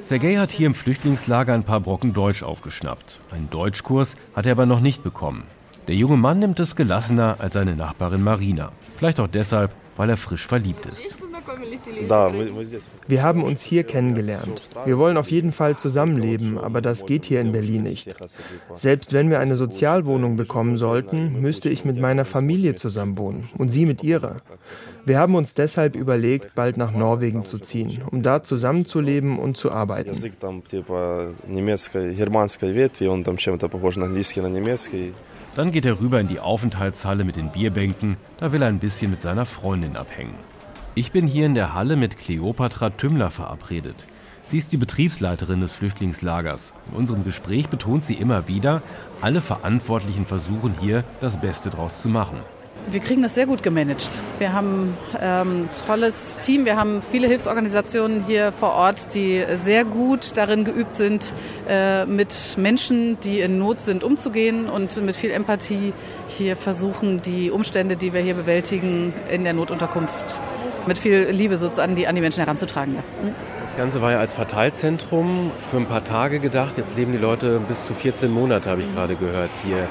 [0.00, 3.20] Sergei hat hier im Flüchtlingslager ein paar Brocken Deutsch aufgeschnappt.
[3.30, 5.44] Einen Deutschkurs hat er aber noch nicht bekommen.
[5.88, 8.72] Der junge Mann nimmt es gelassener als seine Nachbarin Marina.
[8.94, 11.16] Vielleicht auch deshalb, weil er frisch verliebt ist.
[13.06, 14.62] Wir haben uns hier kennengelernt.
[14.84, 18.14] Wir wollen auf jeden Fall zusammenleben, aber das geht hier in Berlin nicht.
[18.74, 23.86] Selbst wenn wir eine Sozialwohnung bekommen sollten, müsste ich mit meiner Familie zusammenwohnen und sie
[23.86, 24.36] mit ihrer.
[25.04, 29.72] Wir haben uns deshalb überlegt, bald nach Norwegen zu ziehen, um da zusammenzuleben und zu
[29.72, 30.12] arbeiten.
[35.54, 39.10] Dann geht er rüber in die Aufenthaltshalle mit den Bierbänken, da will er ein bisschen
[39.10, 40.34] mit seiner Freundin abhängen.
[40.98, 44.08] Ich bin hier in der Halle mit Kleopatra Tümmler verabredet.
[44.48, 46.74] Sie ist die Betriebsleiterin des Flüchtlingslagers.
[46.90, 48.82] In unserem Gespräch betont sie immer wieder,
[49.20, 52.40] alle Verantwortlichen versuchen hier das Beste draus zu machen.
[52.90, 54.08] Wir kriegen das sehr gut gemanagt.
[54.38, 56.64] Wir haben ähm, tolles Team.
[56.64, 61.32] Wir haben viele Hilfsorganisationen hier vor Ort, die sehr gut darin geübt sind,
[61.68, 65.92] äh, mit Menschen, die in Not sind, umzugehen und mit viel Empathie
[66.26, 70.40] hier versuchen, die Umstände, die wir hier bewältigen, in der Notunterkunft
[70.86, 72.94] mit viel Liebe sozusagen die, an die Menschen heranzutragen.
[72.94, 73.02] Ja.
[73.62, 76.76] Das Ganze war ja als Verteilzentrum für ein paar Tage gedacht.
[76.76, 79.88] Jetzt leben die Leute bis zu 14 Monate, habe ich gerade gehört hier.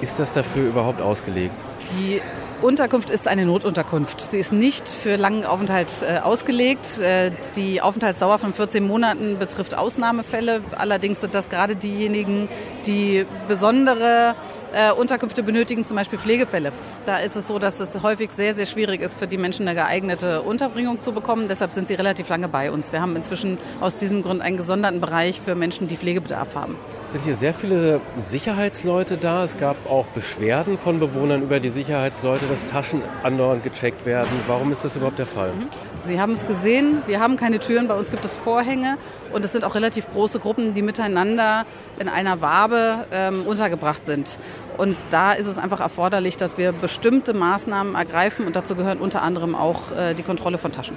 [0.00, 1.54] Ist das dafür überhaupt ausgelegt?
[1.92, 2.20] Die
[2.64, 4.22] Unterkunft ist eine Notunterkunft.
[4.30, 6.98] Sie ist nicht für langen Aufenthalt äh, ausgelegt.
[6.98, 10.62] Äh, die Aufenthaltsdauer von 14 Monaten betrifft Ausnahmefälle.
[10.74, 12.48] Allerdings sind das gerade diejenigen,
[12.86, 14.34] die besondere
[14.72, 16.72] äh, Unterkünfte benötigen, zum Beispiel Pflegefälle.
[17.04, 19.76] Da ist es so, dass es häufig sehr, sehr schwierig ist, für die Menschen eine
[19.78, 21.48] geeignete Unterbringung zu bekommen.
[21.48, 22.92] Deshalb sind sie relativ lange bei uns.
[22.92, 26.78] Wir haben inzwischen aus diesem Grund einen gesonderten Bereich für Menschen, die Pflegebedarf haben
[27.14, 29.44] sind hier sehr viele Sicherheitsleute da.
[29.44, 34.30] Es gab auch Beschwerden von Bewohnern über die Sicherheitsleute, dass Taschen andauernd gecheckt werden.
[34.48, 35.52] Warum ist das überhaupt der Fall?
[35.52, 35.68] Mhm.
[36.04, 38.98] Sie haben es gesehen, wir haben keine Türen, bei uns gibt es Vorhänge
[39.32, 41.66] und es sind auch relativ große Gruppen, die miteinander
[42.00, 44.36] in einer Wabe ähm, untergebracht sind.
[44.76, 49.22] Und da ist es einfach erforderlich, dass wir bestimmte Maßnahmen ergreifen und dazu gehören unter
[49.22, 50.96] anderem auch äh, die Kontrolle von Taschen.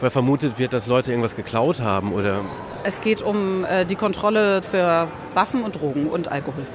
[0.00, 2.40] Weil vermutet wird, dass Leute irgendwas geklaut haben oder?
[2.84, 6.66] Es geht um äh, die Kontrolle für Waffen und Drogen und Alkohol.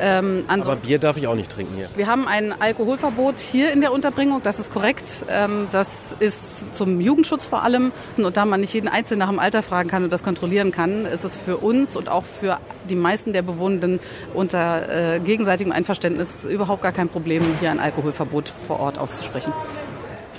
[0.00, 1.88] Ähm, Aber Bier darf ich auch nicht trinken hier.
[1.96, 5.24] Wir haben ein Alkoholverbot hier in der Unterbringung, das ist korrekt.
[5.28, 7.92] Ähm, das ist zum Jugendschutz vor allem.
[8.16, 11.04] Und da man nicht jeden Einzelnen nach dem Alter fragen kann und das kontrollieren kann,
[11.04, 14.00] ist es für uns und auch für die meisten der Bewohnenden
[14.34, 19.52] unter äh, gegenseitigem Einverständnis überhaupt gar kein Problem, hier ein Alkoholverbot vor Ort auszusprechen.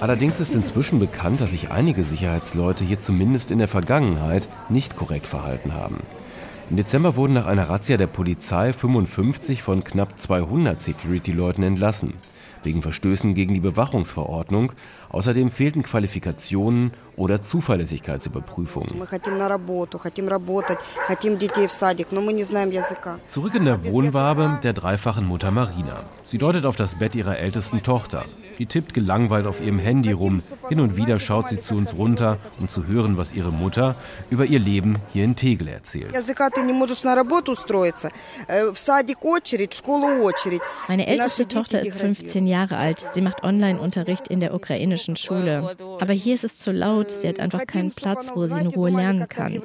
[0.01, 5.27] Allerdings ist inzwischen bekannt, dass sich einige Sicherheitsleute hier zumindest in der Vergangenheit nicht korrekt
[5.27, 5.97] verhalten haben.
[6.69, 12.13] Im Dezember wurden nach einer Razzia der Polizei 55 von knapp 200 Security-Leuten entlassen,
[12.63, 14.71] wegen Verstößen gegen die Bewachungsverordnung.
[15.09, 18.97] Außerdem fehlten Qualifikationen oder Zuverlässigkeitsüberprüfungen.
[23.27, 26.03] Zurück in der Wohnwabe der dreifachen Mutter Marina.
[26.23, 28.25] Sie deutet auf das Bett ihrer ältesten Tochter.
[28.59, 30.43] Die tippt gelangweilt auf ihrem Handy rum.
[30.67, 33.95] Hin und wieder schaut sie zu uns runter, um zu hören, was ihre Mutter
[34.29, 36.13] über ihr Leben hier in Tegel erzählt.
[40.87, 43.05] Meine älteste Tochter ist 15 Jahre alt.
[43.13, 45.75] Sie macht Online-Unterricht in der ukrainischen Schule.
[45.99, 47.11] Aber hier ist es zu laut.
[47.11, 49.61] Sie hat einfach keinen Platz, wo sie in Ruhe lernen kann.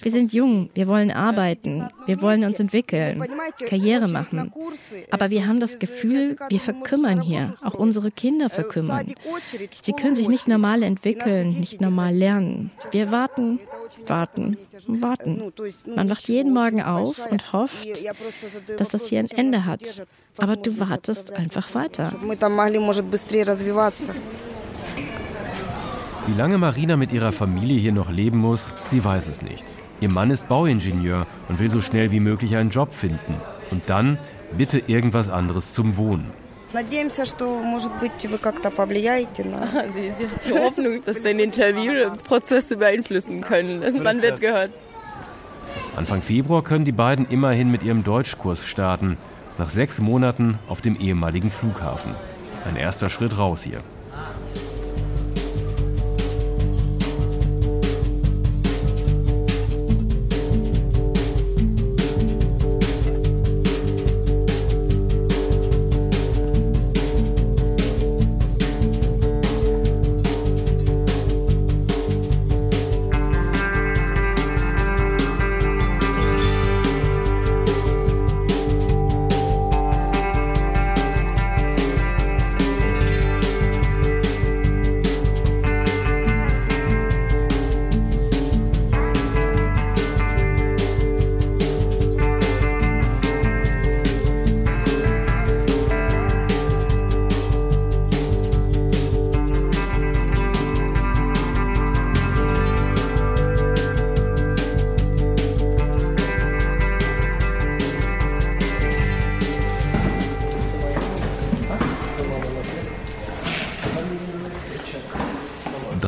[0.00, 0.70] Wir sind jung.
[0.74, 1.88] Wir wollen arbeiten.
[2.06, 3.24] Wir wollen uns entwickeln,
[3.68, 4.52] Karriere machen.
[5.10, 7.54] Aber wir haben das Gefühl, wir verkümmern hier.
[7.62, 9.14] Auch unsere Kinder Kinder verkümmern.
[9.80, 12.70] Sie können sich nicht normal entwickeln, nicht normal lernen.
[12.90, 13.60] Wir warten,
[14.06, 15.52] warten, warten.
[15.94, 18.04] Man wacht jeden Morgen auf und hofft,
[18.76, 20.06] dass das hier ein Ende hat.
[20.36, 22.12] Aber du wartest einfach weiter.
[26.26, 29.64] Wie lange Marina mit ihrer Familie hier noch leben muss, sie weiß es nicht.
[30.02, 33.40] Ihr Mann ist Bauingenieur und will so schnell wie möglich einen Job finden.
[33.70, 34.18] Und dann
[34.58, 36.30] bitte irgendwas anderes zum Wohnen.
[36.75, 39.67] Надеемся, что, может быть, вы как-то повлияете на...
[39.67, 44.01] Die Hoffnung, dass den Interviewprozess beeinflussen können.
[44.01, 44.71] Man wird gehört.
[45.95, 49.17] Anfang Februar können die beiden immerhin mit ihrem Deutschkurs starten.
[49.57, 52.15] Nach sechs Monaten auf dem ehemaligen Flughafen.
[52.63, 53.81] Ein erster Schritt raus hier.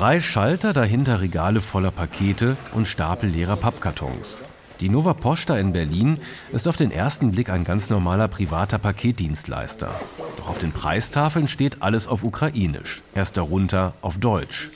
[0.09, 4.38] Drei Schalter, dahinter Regale voller Pakete und Stapel leerer Pappkartons.
[4.81, 6.16] Die Nova Posta in Berlin
[6.51, 9.90] ist auf den ersten Blick ein ganz normaler privater Paketdienstleister.
[10.38, 14.71] Doch auf den Preistafeln steht alles auf Ukrainisch, erst darunter auf Deutsch.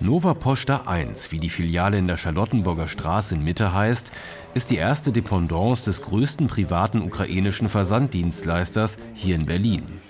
[0.00, 4.10] Nova Posta 1, wie die Filiale in der Charlottenburger Straße in Mitte heißt,
[4.54, 10.00] ist die erste Dependance des größten privaten ukrainischen Versanddienstleisters hier in Berlin.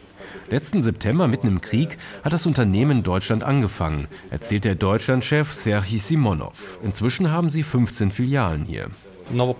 [0.48, 5.98] Letzten September, mitten im Krieg, hat das Unternehmen in Deutschland angefangen, erzählt der Deutschlandchef Serhii
[5.98, 6.78] Simonov.
[6.82, 8.86] Inzwischen haben sie 15 Filialen hier.
[9.28, 9.54] Uh,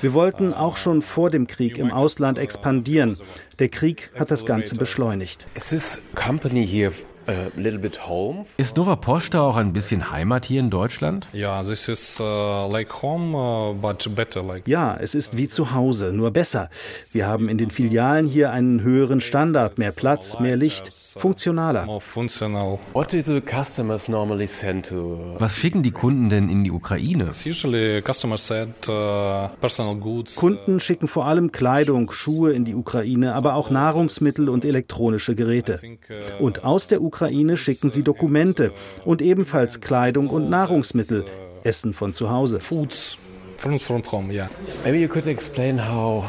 [0.00, 3.16] Wir wollten auch schon vor dem Krieg im Ausland expandieren.
[3.60, 5.46] Der Krieg hat das Ganze beschleunigt.
[5.54, 6.92] Es ist Company hier
[8.56, 11.26] ist Nova Posta auch ein bisschen Heimat hier in Deutschland?
[11.32, 14.42] Ja, this is uh, like home, uh, but better.
[14.42, 16.68] Like ja, es ist wie zu Hause, nur besser.
[17.12, 21.86] Wir haben in den Filialen hier einen höheren Standard, mehr Platz, mehr Licht, funktionaler.
[21.86, 25.36] What do the customers normally send to?
[25.38, 27.30] Was schicken die Kunden denn in die Ukraine?
[27.46, 30.36] Usually customers send uh, personal goods.
[30.36, 35.80] Kunden schicken vor allem Kleidung, Schuhe in die Ukraine, aber auch Nahrungsmittel und elektronische Geräte.
[36.38, 38.72] Und aus der Ukraine Ukraine schicken sie Dokumente
[39.04, 41.24] und ebenfalls Kleidung und Nahrungsmittel,
[41.62, 42.58] Essen von zu Hause.
[42.58, 43.16] Foods
[43.56, 44.48] from, from home, yeah.
[44.84, 46.24] Maybe you could explain how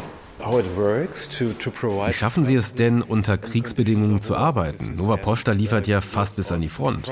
[0.48, 4.94] Wie schaffen Sie es denn, unter Kriegsbedingungen zu arbeiten?
[4.96, 7.12] Nova Posta liefert ja fast bis an die Front.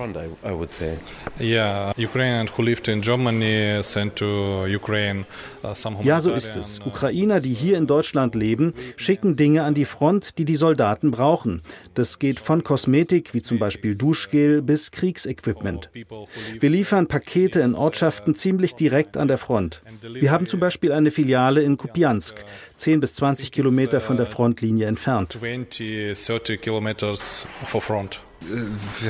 [6.04, 6.80] Ja, so ist es.
[6.86, 11.62] Ukrainer, die hier in Deutschland leben, schicken Dinge an die Front, die die Soldaten brauchen.
[11.96, 15.90] Das geht von Kosmetik, wie zum Beispiel Duschgel, bis Kriegsequipment.
[16.60, 19.82] Wir liefern Pakete in Ortschaften ziemlich direkt an der Front.
[20.02, 22.36] Wir haben zum Beispiel eine Filiale in Kupiansk,
[22.76, 25.38] 10 bis 20 Kilometer von der Frontlinie entfernt.
[25.42, 25.66] Wir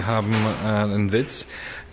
[0.08, 1.48] haben äh, einen Witz,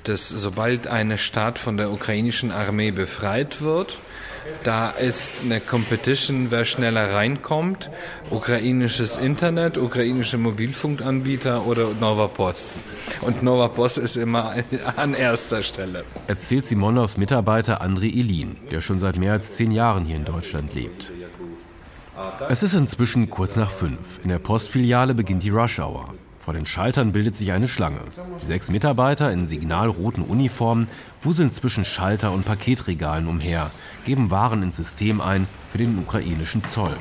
[0.04, 3.98] dass sobald eine Stadt von der ukrainischen Armee befreit wird,
[4.64, 7.90] da ist eine Competition, wer schneller reinkommt.
[8.30, 12.76] Ukrainisches Internet, ukrainische Mobilfunkanbieter oder Nova Post.
[13.20, 14.54] Und Nova Post ist immer
[14.96, 16.04] an erster Stelle.
[16.26, 20.74] Erzählt Simonovs Mitarbeiter André Ilin, der schon seit mehr als zehn Jahren hier in Deutschland
[20.74, 21.12] lebt.
[22.48, 24.20] Es ist inzwischen kurz nach fünf.
[24.22, 26.14] In der Postfiliale beginnt die Rush Hour.
[26.38, 28.00] Vor den Schaltern bildet sich eine Schlange.
[28.38, 30.88] Sechs Mitarbeiter in signalroten Uniformen
[31.22, 33.70] wuseln zwischen Schalter und Paketregalen umher,
[34.04, 36.96] geben Waren ins System ein für den ukrainischen Zoll.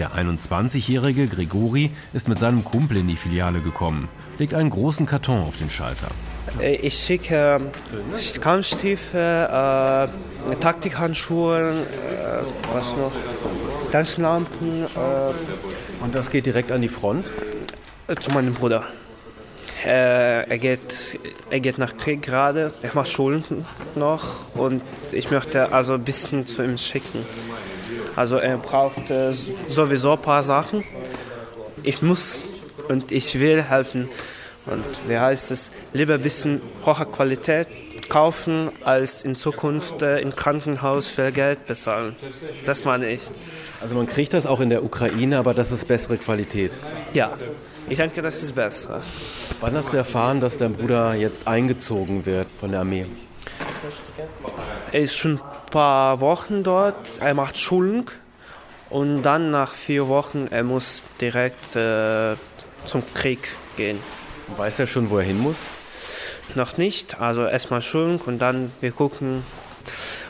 [0.00, 4.08] Der 21-jährige Grigori ist mit seinem Kumpel in die Filiale gekommen,
[4.38, 6.08] legt einen großen Karton auf den Schalter.
[6.58, 13.12] Äh, ich schicke äh, Kampfstiefel, äh, Taktikhandschuhe, äh, was noch,
[13.92, 14.84] Taschenlampen.
[14.84, 17.26] Äh, Und das geht direkt an die Front?
[18.06, 18.84] Äh, zu meinem Bruder.
[19.84, 21.18] Äh, er, geht,
[21.50, 23.44] er geht nach Krieg gerade, er macht Schulen
[23.96, 24.80] noch und
[25.12, 27.24] ich möchte also ein bisschen zu ihm schicken.
[28.16, 29.32] Also er braucht äh,
[29.68, 30.84] sowieso ein paar Sachen.
[31.82, 32.44] Ich muss
[32.88, 34.08] und ich will helfen.
[34.66, 37.68] Und wie heißt es, lieber ein bisschen hohe Qualität
[38.08, 42.14] kaufen, als in Zukunft äh, im Krankenhaus viel Geld bezahlen.
[42.66, 43.20] Das meine ich.
[43.80, 46.72] Also man kriegt das auch in der Ukraine, aber das ist bessere Qualität.
[47.14, 47.32] Ja,
[47.88, 49.02] ich denke, das ist besser.
[49.60, 53.06] Wann hast du erfahren, dass dein Bruder jetzt eingezogen wird von der Armee?
[54.92, 55.40] Er ist schon
[55.70, 56.96] paar Wochen dort.
[57.20, 58.10] Er macht Schulung
[58.88, 62.34] und dann nach vier Wochen er muss direkt äh,
[62.84, 63.98] zum Krieg gehen.
[64.56, 65.56] Weiß er schon, wo er hin muss?
[66.54, 67.20] Noch nicht.
[67.20, 69.44] Also erstmal Schulung und dann wir gucken.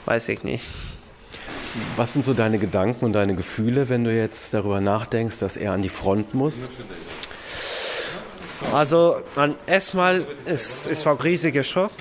[0.05, 0.71] Weiß ich nicht.
[1.97, 5.73] Was sind so deine Gedanken und deine Gefühle, wenn du jetzt darüber nachdenkst, dass er
[5.73, 6.67] an die Front muss?
[8.73, 9.23] Also
[9.67, 11.93] erstmal, es, es war ein riesiger Schock.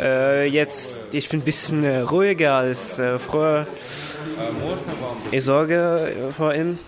[0.00, 3.66] Äh, jetzt, ich bin ein bisschen äh, ruhiger als äh, früher.
[5.30, 6.78] Ich sorge vor ihm,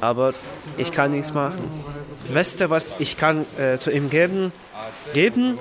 [0.00, 0.34] aber
[0.76, 1.58] ich kann nichts machen.
[2.32, 4.52] Beste, was ich kann äh, zu ihm geben,
[5.12, 5.58] geben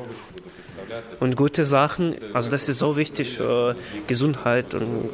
[1.19, 2.15] und gute Sachen.
[2.33, 3.75] Also das ist so wichtig für
[4.07, 5.09] Gesundheit und,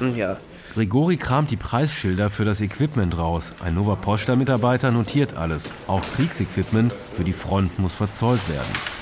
[0.00, 0.38] und ja.
[0.74, 3.54] Grigori kramt die Preisschilder für das Equipment raus.
[3.64, 5.72] Ein Nova Posta-Mitarbeiter notiert alles.
[5.86, 8.95] Auch Kriegsequipment für die Front muss verzollt werden.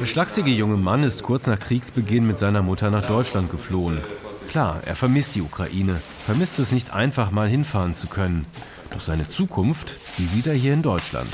[0.00, 4.02] Der schlachsige junge Mann ist kurz nach Kriegsbeginn mit seiner Mutter nach Deutschland geflohen.
[4.48, 8.44] Klar, er vermisst die Ukraine, vermisst es nicht einfach mal hinfahren zu können.
[8.90, 11.28] Doch seine Zukunft, die sieht er hier in Deutschland.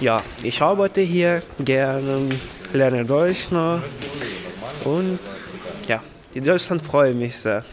[0.00, 2.28] Ja, ich arbeite hier gerne,
[2.74, 3.80] lerne Deutsch noch
[4.84, 5.18] und
[5.88, 6.02] ja,
[6.34, 7.64] in Deutschland freue ich mich sehr.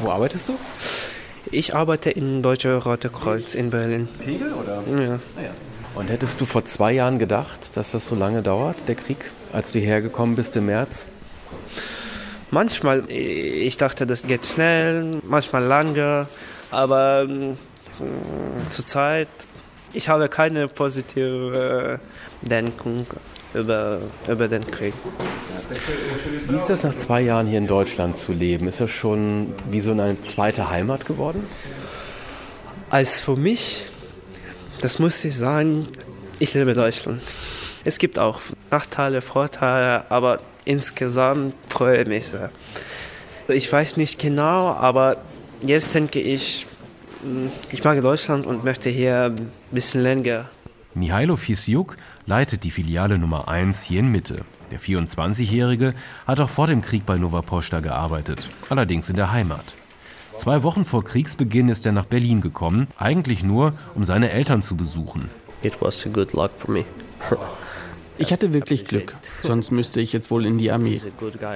[0.00, 0.58] Wo arbeitest du?
[1.52, 4.08] Ich arbeite im Deutschen Rote Kreuz in Berlin.
[4.20, 4.82] Tegel oder?
[5.00, 5.20] Ja.
[5.94, 9.18] Und hättest du vor zwei Jahren gedacht, dass das so lange dauert, der Krieg,
[9.52, 11.06] als du hergekommen bist im März?
[12.50, 16.26] Manchmal, ich dachte, das geht schnell, manchmal lange,
[16.70, 19.28] aber äh, zurzeit,
[19.92, 22.00] ich habe keine positive
[22.42, 23.06] äh, Denkung
[23.54, 24.94] über, über den Krieg.
[26.48, 28.66] Wie ist das nach zwei Jahren hier in Deutschland zu leben?
[28.66, 31.46] Ist das schon wie so eine zweite Heimat geworden?
[32.90, 33.86] Als für mich,
[34.84, 35.88] das muss ich sagen,
[36.38, 37.22] ich liebe Deutschland.
[37.84, 42.50] Es gibt auch Nachteile, Vorteile, aber insgesamt freue ich mich sehr.
[43.48, 45.16] Ich weiß nicht genau, aber
[45.62, 46.66] jetzt denke ich,
[47.72, 50.50] ich mag Deutschland und möchte hier ein bisschen länger.
[50.92, 51.96] Mihailo Fisiuk
[52.26, 54.44] leitet die Filiale Nummer 1 hier in Mitte.
[54.70, 55.94] Der 24-Jährige
[56.26, 59.64] hat auch vor dem Krieg bei Nova Posta gearbeitet, allerdings in der Heimat.
[60.36, 64.76] Zwei Wochen vor Kriegsbeginn ist er nach Berlin gekommen, eigentlich nur, um seine Eltern zu
[64.76, 65.30] besuchen.
[65.62, 66.84] It was a good luck for me.
[68.16, 69.12] Ich hatte wirklich Glück,
[69.42, 71.00] sonst müsste ich jetzt wohl in die Armee.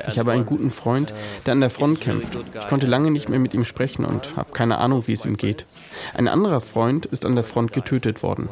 [0.09, 1.15] Ich habe einen guten Freund,
[1.47, 2.37] der an der Front kämpft.
[2.59, 5.37] Ich konnte lange nicht mehr mit ihm sprechen und habe keine Ahnung, wie es ihm
[5.37, 5.67] geht.
[6.15, 8.49] Ein anderer Freund ist an der Front getötet worden.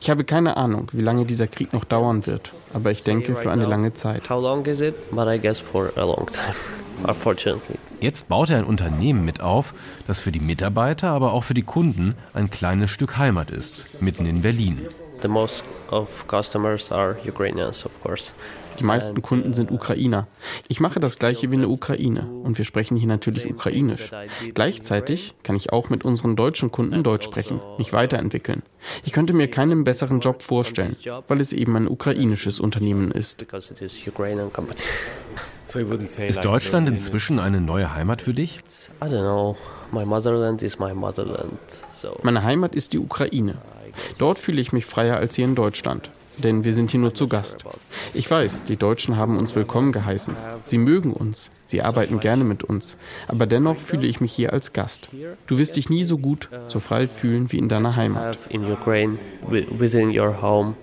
[0.00, 3.50] Ich habe keine Ahnung, wie lange dieser Krieg noch dauern wird, aber ich denke für
[3.50, 4.30] eine lange Zeit.
[4.30, 4.94] How long is it?
[5.10, 6.54] But I guess for a long time,
[7.06, 7.76] unfortunately.
[8.00, 9.74] Jetzt baut er ein Unternehmen mit auf,
[10.06, 14.24] das für die Mitarbeiter, aber auch für die Kunden ein kleines Stück Heimat ist, mitten
[14.24, 14.82] in Berlin.
[15.20, 18.32] The most of customers are Ukrainians, of course.
[18.78, 20.28] Die meisten Kunden sind Ukrainer.
[20.68, 24.12] Ich mache das gleiche wie in der Ukraine und wir sprechen hier natürlich Ukrainisch.
[24.54, 28.62] Gleichzeitig kann ich auch mit unseren deutschen Kunden Deutsch sprechen, mich weiterentwickeln.
[29.04, 30.96] Ich könnte mir keinen besseren Job vorstellen,
[31.26, 33.44] weil es eben ein ukrainisches Unternehmen ist.
[36.28, 38.62] Ist Deutschland inzwischen eine neue Heimat für dich?
[42.22, 43.54] Meine Heimat ist die Ukraine.
[44.18, 47.28] Dort fühle ich mich freier als hier in Deutschland denn wir sind hier nur zu
[47.28, 47.64] Gast.
[48.14, 50.36] Ich weiß, die Deutschen haben uns willkommen geheißen.
[50.64, 52.96] Sie mögen uns, sie arbeiten gerne mit uns,
[53.26, 55.10] aber dennoch fühle ich mich hier als Gast.
[55.46, 58.38] Du wirst dich nie so gut, so frei fühlen wie in deiner Heimat.
[58.48, 59.18] In Ukraine,
[59.48, 60.74] within your home.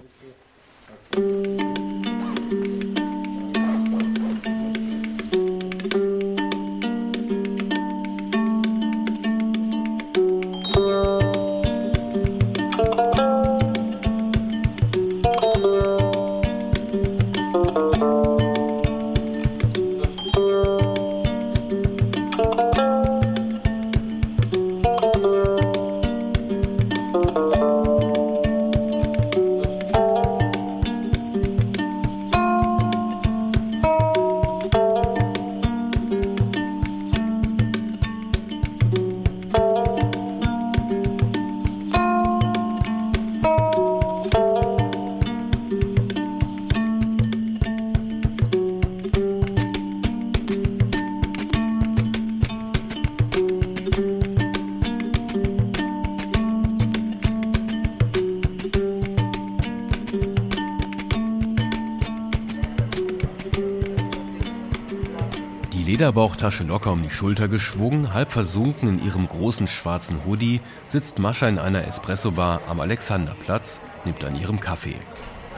[66.06, 71.47] Lederbauchtasche locker um die Schulter geschwungen, halb versunken in ihrem großen schwarzen Hoodie, sitzt Mascha
[71.47, 74.97] in einer Espressobar am Alexanderplatz, nimmt an ihrem Kaffee.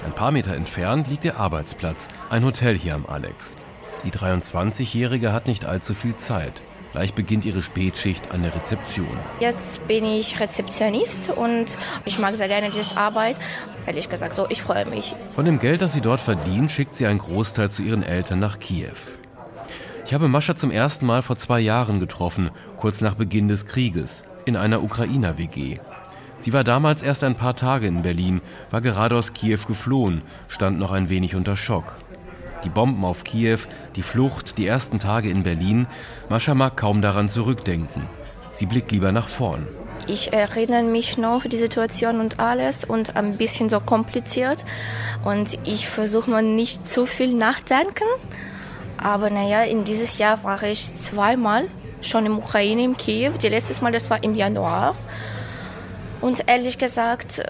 [0.05, 3.57] Ein paar Meter entfernt liegt ihr Arbeitsplatz, ein Hotel hier am Alex.
[4.05, 6.61] Die 23-Jährige hat nicht allzu viel Zeit.
[6.93, 9.17] Gleich beginnt ihre Spätschicht an der Rezeption.
[9.41, 13.35] Jetzt bin ich Rezeptionist und ich mag sehr gerne diese Arbeit.
[13.85, 15.13] Ehrlich gesagt, so, ich freue mich.
[15.35, 18.59] Von dem Geld, das sie dort verdient, schickt sie einen Großteil zu ihren Eltern nach
[18.59, 18.95] Kiew.
[20.07, 24.23] Ich habe Mascha zum ersten Mal vor zwei Jahren getroffen, kurz nach Beginn des Krieges,
[24.45, 25.79] in einer Ukrainer-WG.
[26.39, 28.39] Sie war damals erst ein paar Tage in Berlin,
[28.71, 31.97] war gerade aus Kiew geflohen, stand noch ein wenig unter Schock.
[32.63, 33.57] Die Bomben auf Kiew,
[33.97, 35.87] die Flucht, die ersten Tage in Berlin,
[36.29, 38.03] Mascha mag kaum daran zurückdenken.
[38.49, 39.67] Sie blickt lieber nach vorn.
[40.07, 44.63] Ich erinnere mich noch die Situation und alles und ein bisschen so kompliziert
[45.25, 48.05] und ich versuche mal nicht zu viel nachdenken
[48.97, 51.65] aber naja, in dieses Jahr war ich zweimal
[52.01, 53.33] schon in Ukraine, in Kiew.
[53.41, 54.95] Die letztes Mal, das war im Januar.
[56.19, 57.43] Und ehrlich gesagt, äh,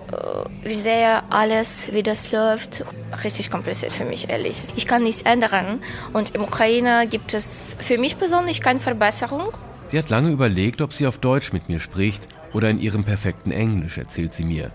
[0.64, 2.84] wie sehr alles, wie das läuft,
[3.24, 4.58] richtig kompliziert für mich, ehrlich.
[4.76, 5.82] Ich kann nichts ändern.
[6.12, 9.54] Und in Ukraine gibt es für mich persönlich keine Verbesserung.
[9.88, 13.52] Sie hat lange überlegt, ob sie auf Deutsch mit mir spricht oder in ihrem perfekten
[13.52, 14.72] Englisch, erzählt sie mir.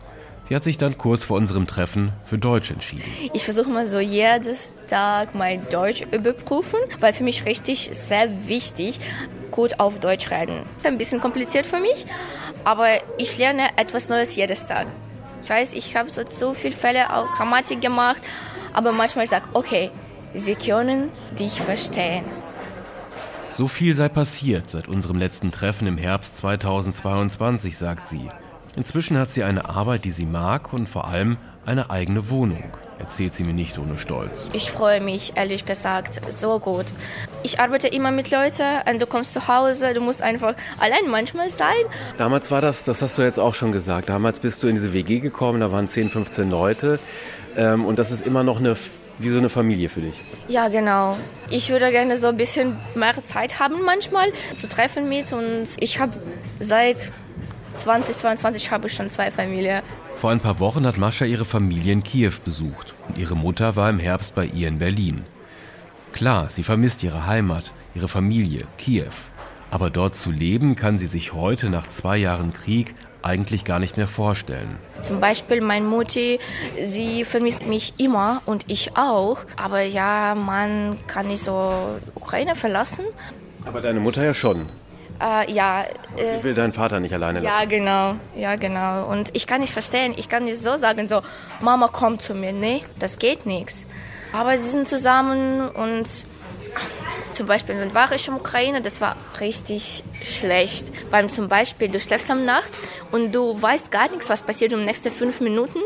[0.53, 3.11] Sie hat sich dann kurz vor unserem Treffen für Deutsch entschieden.
[3.33, 9.01] Ich versuche mal so jedes Tag mein Deutsch überprüfen, weil für mich richtig sehr wichtig,
[9.51, 10.67] gut auf Deutsch reden.
[10.83, 12.05] Ein bisschen kompliziert für mich,
[12.65, 14.89] aber ich lerne etwas Neues jedes Tag.
[15.43, 18.23] Ich weiß, ich habe so zu viele Fälle auf Grammatik gemacht,
[18.75, 19.91] aber manchmal sage ich, okay,
[20.35, 22.27] sie können dich verstehen.
[23.49, 28.29] So viel sei passiert seit unserem letzten Treffen im Herbst 2022, sagt sie.
[28.75, 32.65] Inzwischen hat sie eine Arbeit, die sie mag und vor allem eine eigene Wohnung,
[32.99, 34.49] erzählt sie mir nicht ohne Stolz.
[34.55, 36.87] Ich freue mich, ehrlich gesagt, so gut.
[37.43, 41.51] Ich arbeite immer mit Leuten und du kommst zu Hause, du musst einfach allein manchmal
[41.51, 41.85] sein.
[42.17, 44.95] Damals war das, das hast du jetzt auch schon gesagt, damals bist du in diese
[44.95, 46.99] WG gekommen, da waren 10, 15 Leute
[47.57, 48.77] ähm, und das ist immer noch eine
[49.19, 50.15] wie so eine Familie für dich.
[50.49, 51.17] Ja, genau.
[51.51, 56.01] Ich würde gerne so ein bisschen mehr Zeit haben manchmal zu treffen mit und ich
[56.01, 56.13] habe
[56.59, 57.13] seit
[57.77, 59.83] 2022 habe ich schon zwei Familien.
[60.17, 63.91] Vor ein paar Wochen hat Mascha ihre Familie in Kiew besucht und ihre Mutter war
[63.91, 65.25] im Herbst bei ihr in Berlin.
[66.13, 69.13] Klar, sie vermisst ihre Heimat, ihre Familie, Kiew.
[69.71, 73.97] Aber dort zu leben kann sie sich heute nach zwei Jahren Krieg eigentlich gar nicht
[73.97, 74.79] mehr vorstellen.
[75.01, 76.39] Zum Beispiel meine Mutti,
[76.85, 79.39] sie vermisst mich immer und ich auch.
[79.57, 83.05] Aber ja, man kann nicht so Ukraine verlassen.
[83.65, 84.67] Aber deine Mutter ja schon.
[85.23, 85.83] Äh, ja.
[86.17, 87.59] Äh, Sie will deinen Vater nicht alleine lassen.
[87.61, 88.17] Ja, genau.
[88.35, 89.07] Ja, genau.
[89.07, 91.23] Und ich kann nicht verstehen, ich kann nicht so sagen, so,
[91.61, 92.53] Mama, komm zu mir.
[92.53, 93.87] Nee, das geht nichts.
[94.33, 96.09] Aber sie sind zusammen und
[97.33, 100.93] Zum Beispiel, wenn war ich in Ukraine, das war richtig schlecht.
[101.11, 102.79] Weil zum Beispiel, du schläfst am Nacht
[103.11, 105.79] und du weißt gar nichts, was passiert in den nächsten fünf Minuten.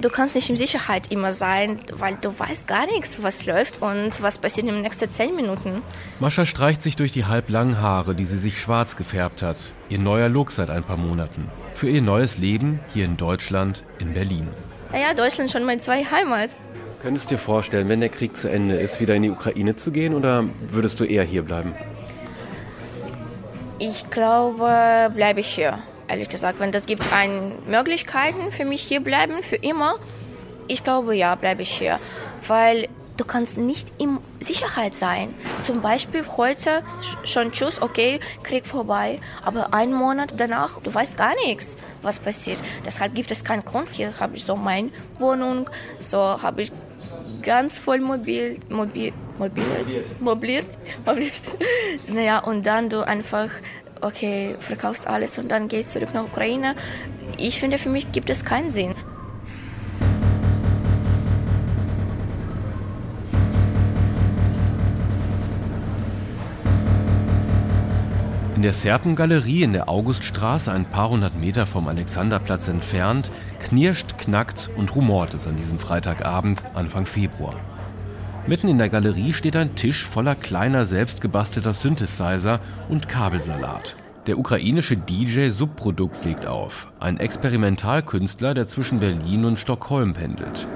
[0.00, 4.22] Du kannst nicht in Sicherheit immer sein, weil du weißt gar nichts, was läuft und
[4.22, 5.82] was passiert in den nächsten zehn Minuten.
[6.20, 9.58] Mascha streicht sich durch die halblangen Haare, die sie sich schwarz gefärbt hat.
[9.88, 11.50] Ihr neuer Look seit ein paar Monaten.
[11.74, 14.48] Für ihr neues Leben hier in Deutschland, in Berlin.
[14.92, 16.54] Ja, Deutschland schon meine zweite Heimat.
[17.02, 19.90] Könntest du dir vorstellen, wenn der Krieg zu Ende ist, wieder in die Ukraine zu
[19.90, 21.74] gehen oder würdest du eher hier bleiben?
[23.80, 25.80] Ich glaube, bleibe ich hier.
[26.06, 29.96] Ehrlich gesagt, wenn das gibt ein Möglichkeiten für mich hier bleiben für immer,
[30.68, 31.98] ich glaube ja, bleibe ich hier,
[32.46, 32.86] weil
[33.16, 35.34] du kannst nicht in Sicherheit sein.
[35.62, 36.84] Zum Beispiel heute
[37.24, 42.58] schon Tschüss, okay, Krieg vorbei, aber einen Monat danach, du weißt gar nichts, was passiert.
[42.86, 43.88] Deshalb gibt es keinen Grund.
[43.90, 46.72] Hier habe ich so meine Wohnung, so habe ich
[47.42, 51.42] ganz voll mobil, mobil, mobiliert, mobiliert, mobiliert.
[52.08, 53.50] Naja, und dann du einfach,
[54.00, 56.74] okay, verkaufst alles und dann gehst zurück nach Ukraine.
[57.38, 58.94] Ich finde, für mich gibt es keinen Sinn.
[68.62, 74.70] In der Serpengalerie in der Auguststraße, ein paar hundert Meter vom Alexanderplatz entfernt, knirscht, knackt
[74.76, 77.56] und rumort es an diesem Freitagabend, Anfang Februar.
[78.46, 83.96] Mitten in der Galerie steht ein Tisch voller kleiner selbstgebastelter Synthesizer und Kabelsalat.
[84.28, 90.68] Der ukrainische DJ Subprodukt legt auf, ein Experimentalkünstler, der zwischen Berlin und Stockholm pendelt.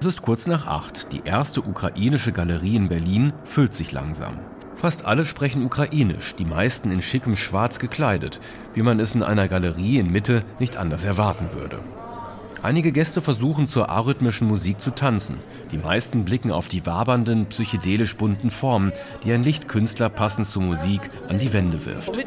[0.00, 1.12] Es ist kurz nach acht.
[1.12, 4.38] Die erste ukrainische Galerie in Berlin füllt sich langsam.
[4.80, 8.40] Fast alle sprechen ukrainisch, die meisten in schickem Schwarz gekleidet,
[8.72, 11.80] wie man es in einer Galerie in Mitte nicht anders erwarten würde.
[12.62, 15.38] Einige Gäste versuchen zur arrhythmischen Musik zu tanzen.
[15.70, 18.92] Die meisten blicken auf die wabernden, psychedelisch bunten Formen,
[19.24, 22.10] die ein Lichtkünstler passend zur Musik an die Wände wirft.
[22.10, 22.20] Uh,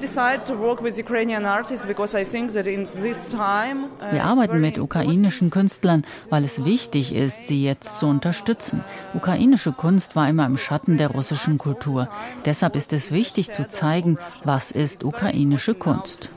[4.12, 8.84] Wir arbeiten mit ukrainischen Künstlern, weil es wichtig ist, sie jetzt zu unterstützen.
[9.14, 12.08] Ukrainische Kunst war immer im Schatten der russischen Kultur.
[12.46, 16.32] Deshalb ist es wichtig zu zeigen, was ist ukrainische Kunst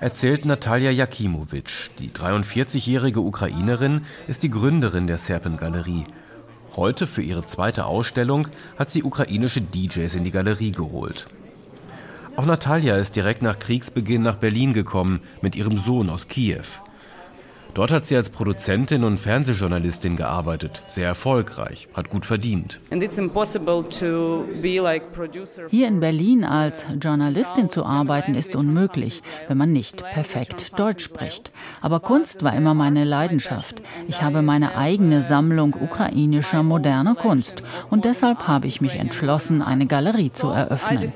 [0.00, 1.90] erzählt Natalia Jakimowitsch.
[1.98, 6.06] Die 43-jährige Ukrainerin ist die Gründerin der Serpengalerie.
[6.76, 8.48] Heute für ihre zweite Ausstellung
[8.78, 11.28] hat sie ukrainische DJs in die Galerie geholt.
[12.36, 16.64] Auch Natalia ist direkt nach Kriegsbeginn nach Berlin gekommen mit ihrem Sohn aus Kiew.
[17.78, 22.80] Dort hat sie als Produzentin und Fernsehjournalistin gearbeitet, sehr erfolgreich, hat gut verdient.
[25.70, 31.52] Hier in Berlin als Journalistin zu arbeiten ist unmöglich, wenn man nicht perfekt Deutsch spricht.
[31.80, 33.80] Aber Kunst war immer meine Leidenschaft.
[34.08, 39.86] Ich habe meine eigene Sammlung ukrainischer moderner Kunst und deshalb habe ich mich entschlossen, eine
[39.86, 41.08] Galerie zu eröffnen.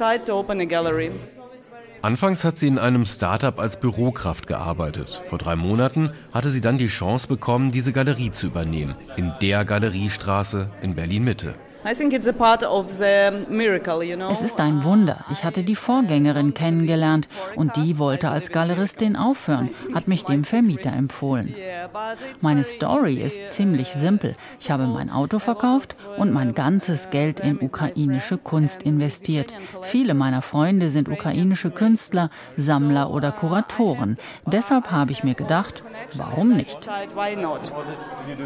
[2.03, 5.23] Anfangs hat sie in einem Startup als Bürokraft gearbeitet.
[5.29, 8.97] Vor drei Monaten hatte sie dann die Chance bekommen, diese Galerie zu übernehmen.
[9.17, 11.55] In der Galeriestraße in Berlin-Mitte.
[11.85, 12.01] Es
[14.43, 15.25] ist ein Wunder.
[15.33, 20.93] Ich hatte die Vorgängerin kennengelernt und die wollte als Galeristin aufhören, hat mich dem Vermieter
[20.93, 21.55] empfohlen.
[22.41, 24.37] Meine Story ist ziemlich simpel.
[24.61, 29.53] Ich habe mein Auto verkauft und mein ganzes Geld in ukrainische Kunst investiert.
[29.83, 34.19] Viele meiner Freunde sind ukrainische Künstler, Sammler oder Kuratoren.
[34.47, 35.83] Deshalb habe ich mir gedacht,
[36.15, 36.89] warum nicht?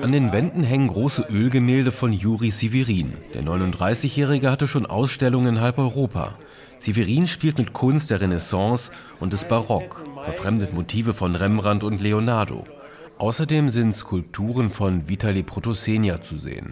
[0.03, 3.15] An den Wänden hängen große Ölgemälde von Juri Sivirin.
[3.37, 6.39] Der 39-Jährige hatte schon Ausstellungen in halb Europa.
[6.79, 12.65] Severin spielt mit Kunst der Renaissance und des Barock, verfremdet Motive von Rembrandt und Leonardo.
[13.19, 16.71] Außerdem sind Skulpturen von Vitali Protosenia zu sehen.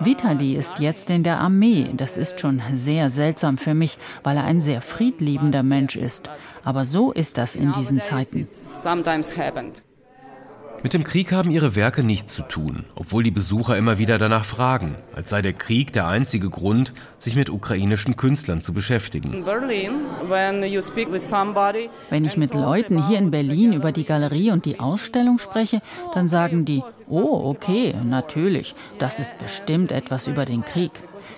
[0.00, 1.90] Vitali ist jetzt in der Armee.
[1.94, 6.30] Das ist schon sehr seltsam für mich, weil er ein sehr friedliebender Mensch ist.
[6.64, 8.48] Aber so ist das in diesen Zeiten.
[10.82, 14.44] Mit dem Krieg haben ihre Werke nichts zu tun, obwohl die Besucher immer wieder danach
[14.44, 19.44] fragen, als sei der Krieg der einzige Grund, sich mit ukrainischen Künstlern zu beschäftigen.
[22.10, 25.82] Wenn ich mit Leuten hier in Berlin über die Galerie und die Ausstellung spreche,
[26.14, 30.92] dann sagen die, oh, okay, natürlich, das ist bestimmt etwas über den Krieg.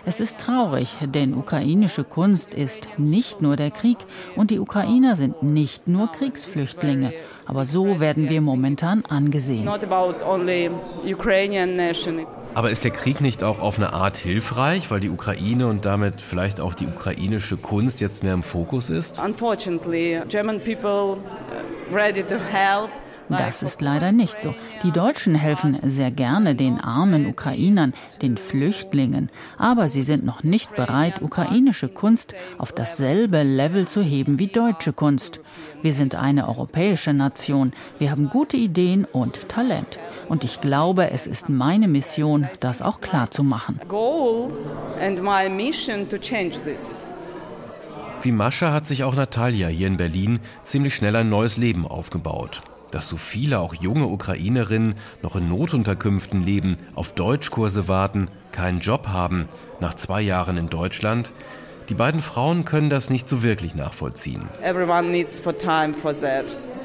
[0.04, 3.98] Es ist traurig, denn ukrainische Kunst ist nicht nur der Krieg
[4.36, 7.12] und die Ukrainer sind nicht nur Kriegsflüchtlinge.
[7.46, 9.68] Aber so werden wir momentan angesehen.
[12.52, 16.20] Aber ist der Krieg nicht auch auf eine Art hilfreich, weil die Ukraine und damit
[16.20, 19.22] vielleicht auch die ukrainische Kunst jetzt mehr im Fokus ist?
[19.22, 22.90] Unfortunately, German people uh, ready to help
[23.30, 24.54] Das ist leider nicht so.
[24.82, 30.74] Die Deutschen helfen sehr gerne den armen Ukrainern, den Flüchtlingen, aber sie sind noch nicht
[30.74, 35.40] bereit, ukrainische Kunst auf dasselbe Level zu heben wie deutsche Kunst.
[35.82, 39.98] Wir sind eine europäische Nation, wir haben gute Ideen und Talent.
[40.28, 43.80] Und ich glaube, es ist meine Mission, das auch klar zu machen.
[48.22, 52.62] Wie Mascha hat sich auch Natalia hier in Berlin ziemlich schnell ein neues Leben aufgebaut.
[52.90, 59.08] Dass so viele, auch junge Ukrainerinnen, noch in Notunterkünften leben, auf Deutschkurse warten, keinen Job
[59.08, 59.48] haben,
[59.80, 61.32] nach zwei Jahren in Deutschland,
[61.88, 64.48] die beiden Frauen können das nicht so wirklich nachvollziehen.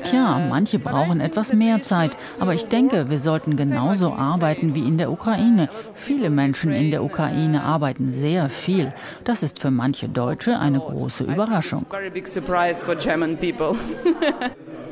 [0.03, 4.97] Tja, manche brauchen etwas mehr Zeit, aber ich denke, wir sollten genauso arbeiten wie in
[4.97, 5.69] der Ukraine.
[5.93, 8.93] Viele Menschen in der Ukraine arbeiten sehr viel.
[9.23, 11.85] Das ist für manche Deutsche eine große Überraschung.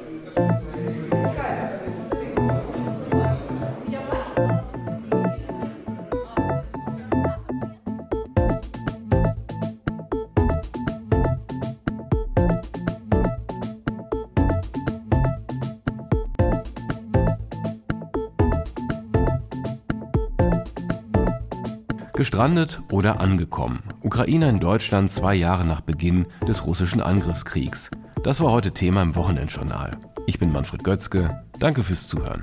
[22.34, 23.84] Gestrandet oder angekommen.
[24.02, 27.92] Ukrainer in Deutschland zwei Jahre nach Beginn des russischen Angriffskriegs.
[28.24, 29.98] Das war heute Thema im Wochenendjournal.
[30.26, 31.44] Ich bin Manfred Götzke.
[31.60, 32.42] Danke fürs Zuhören.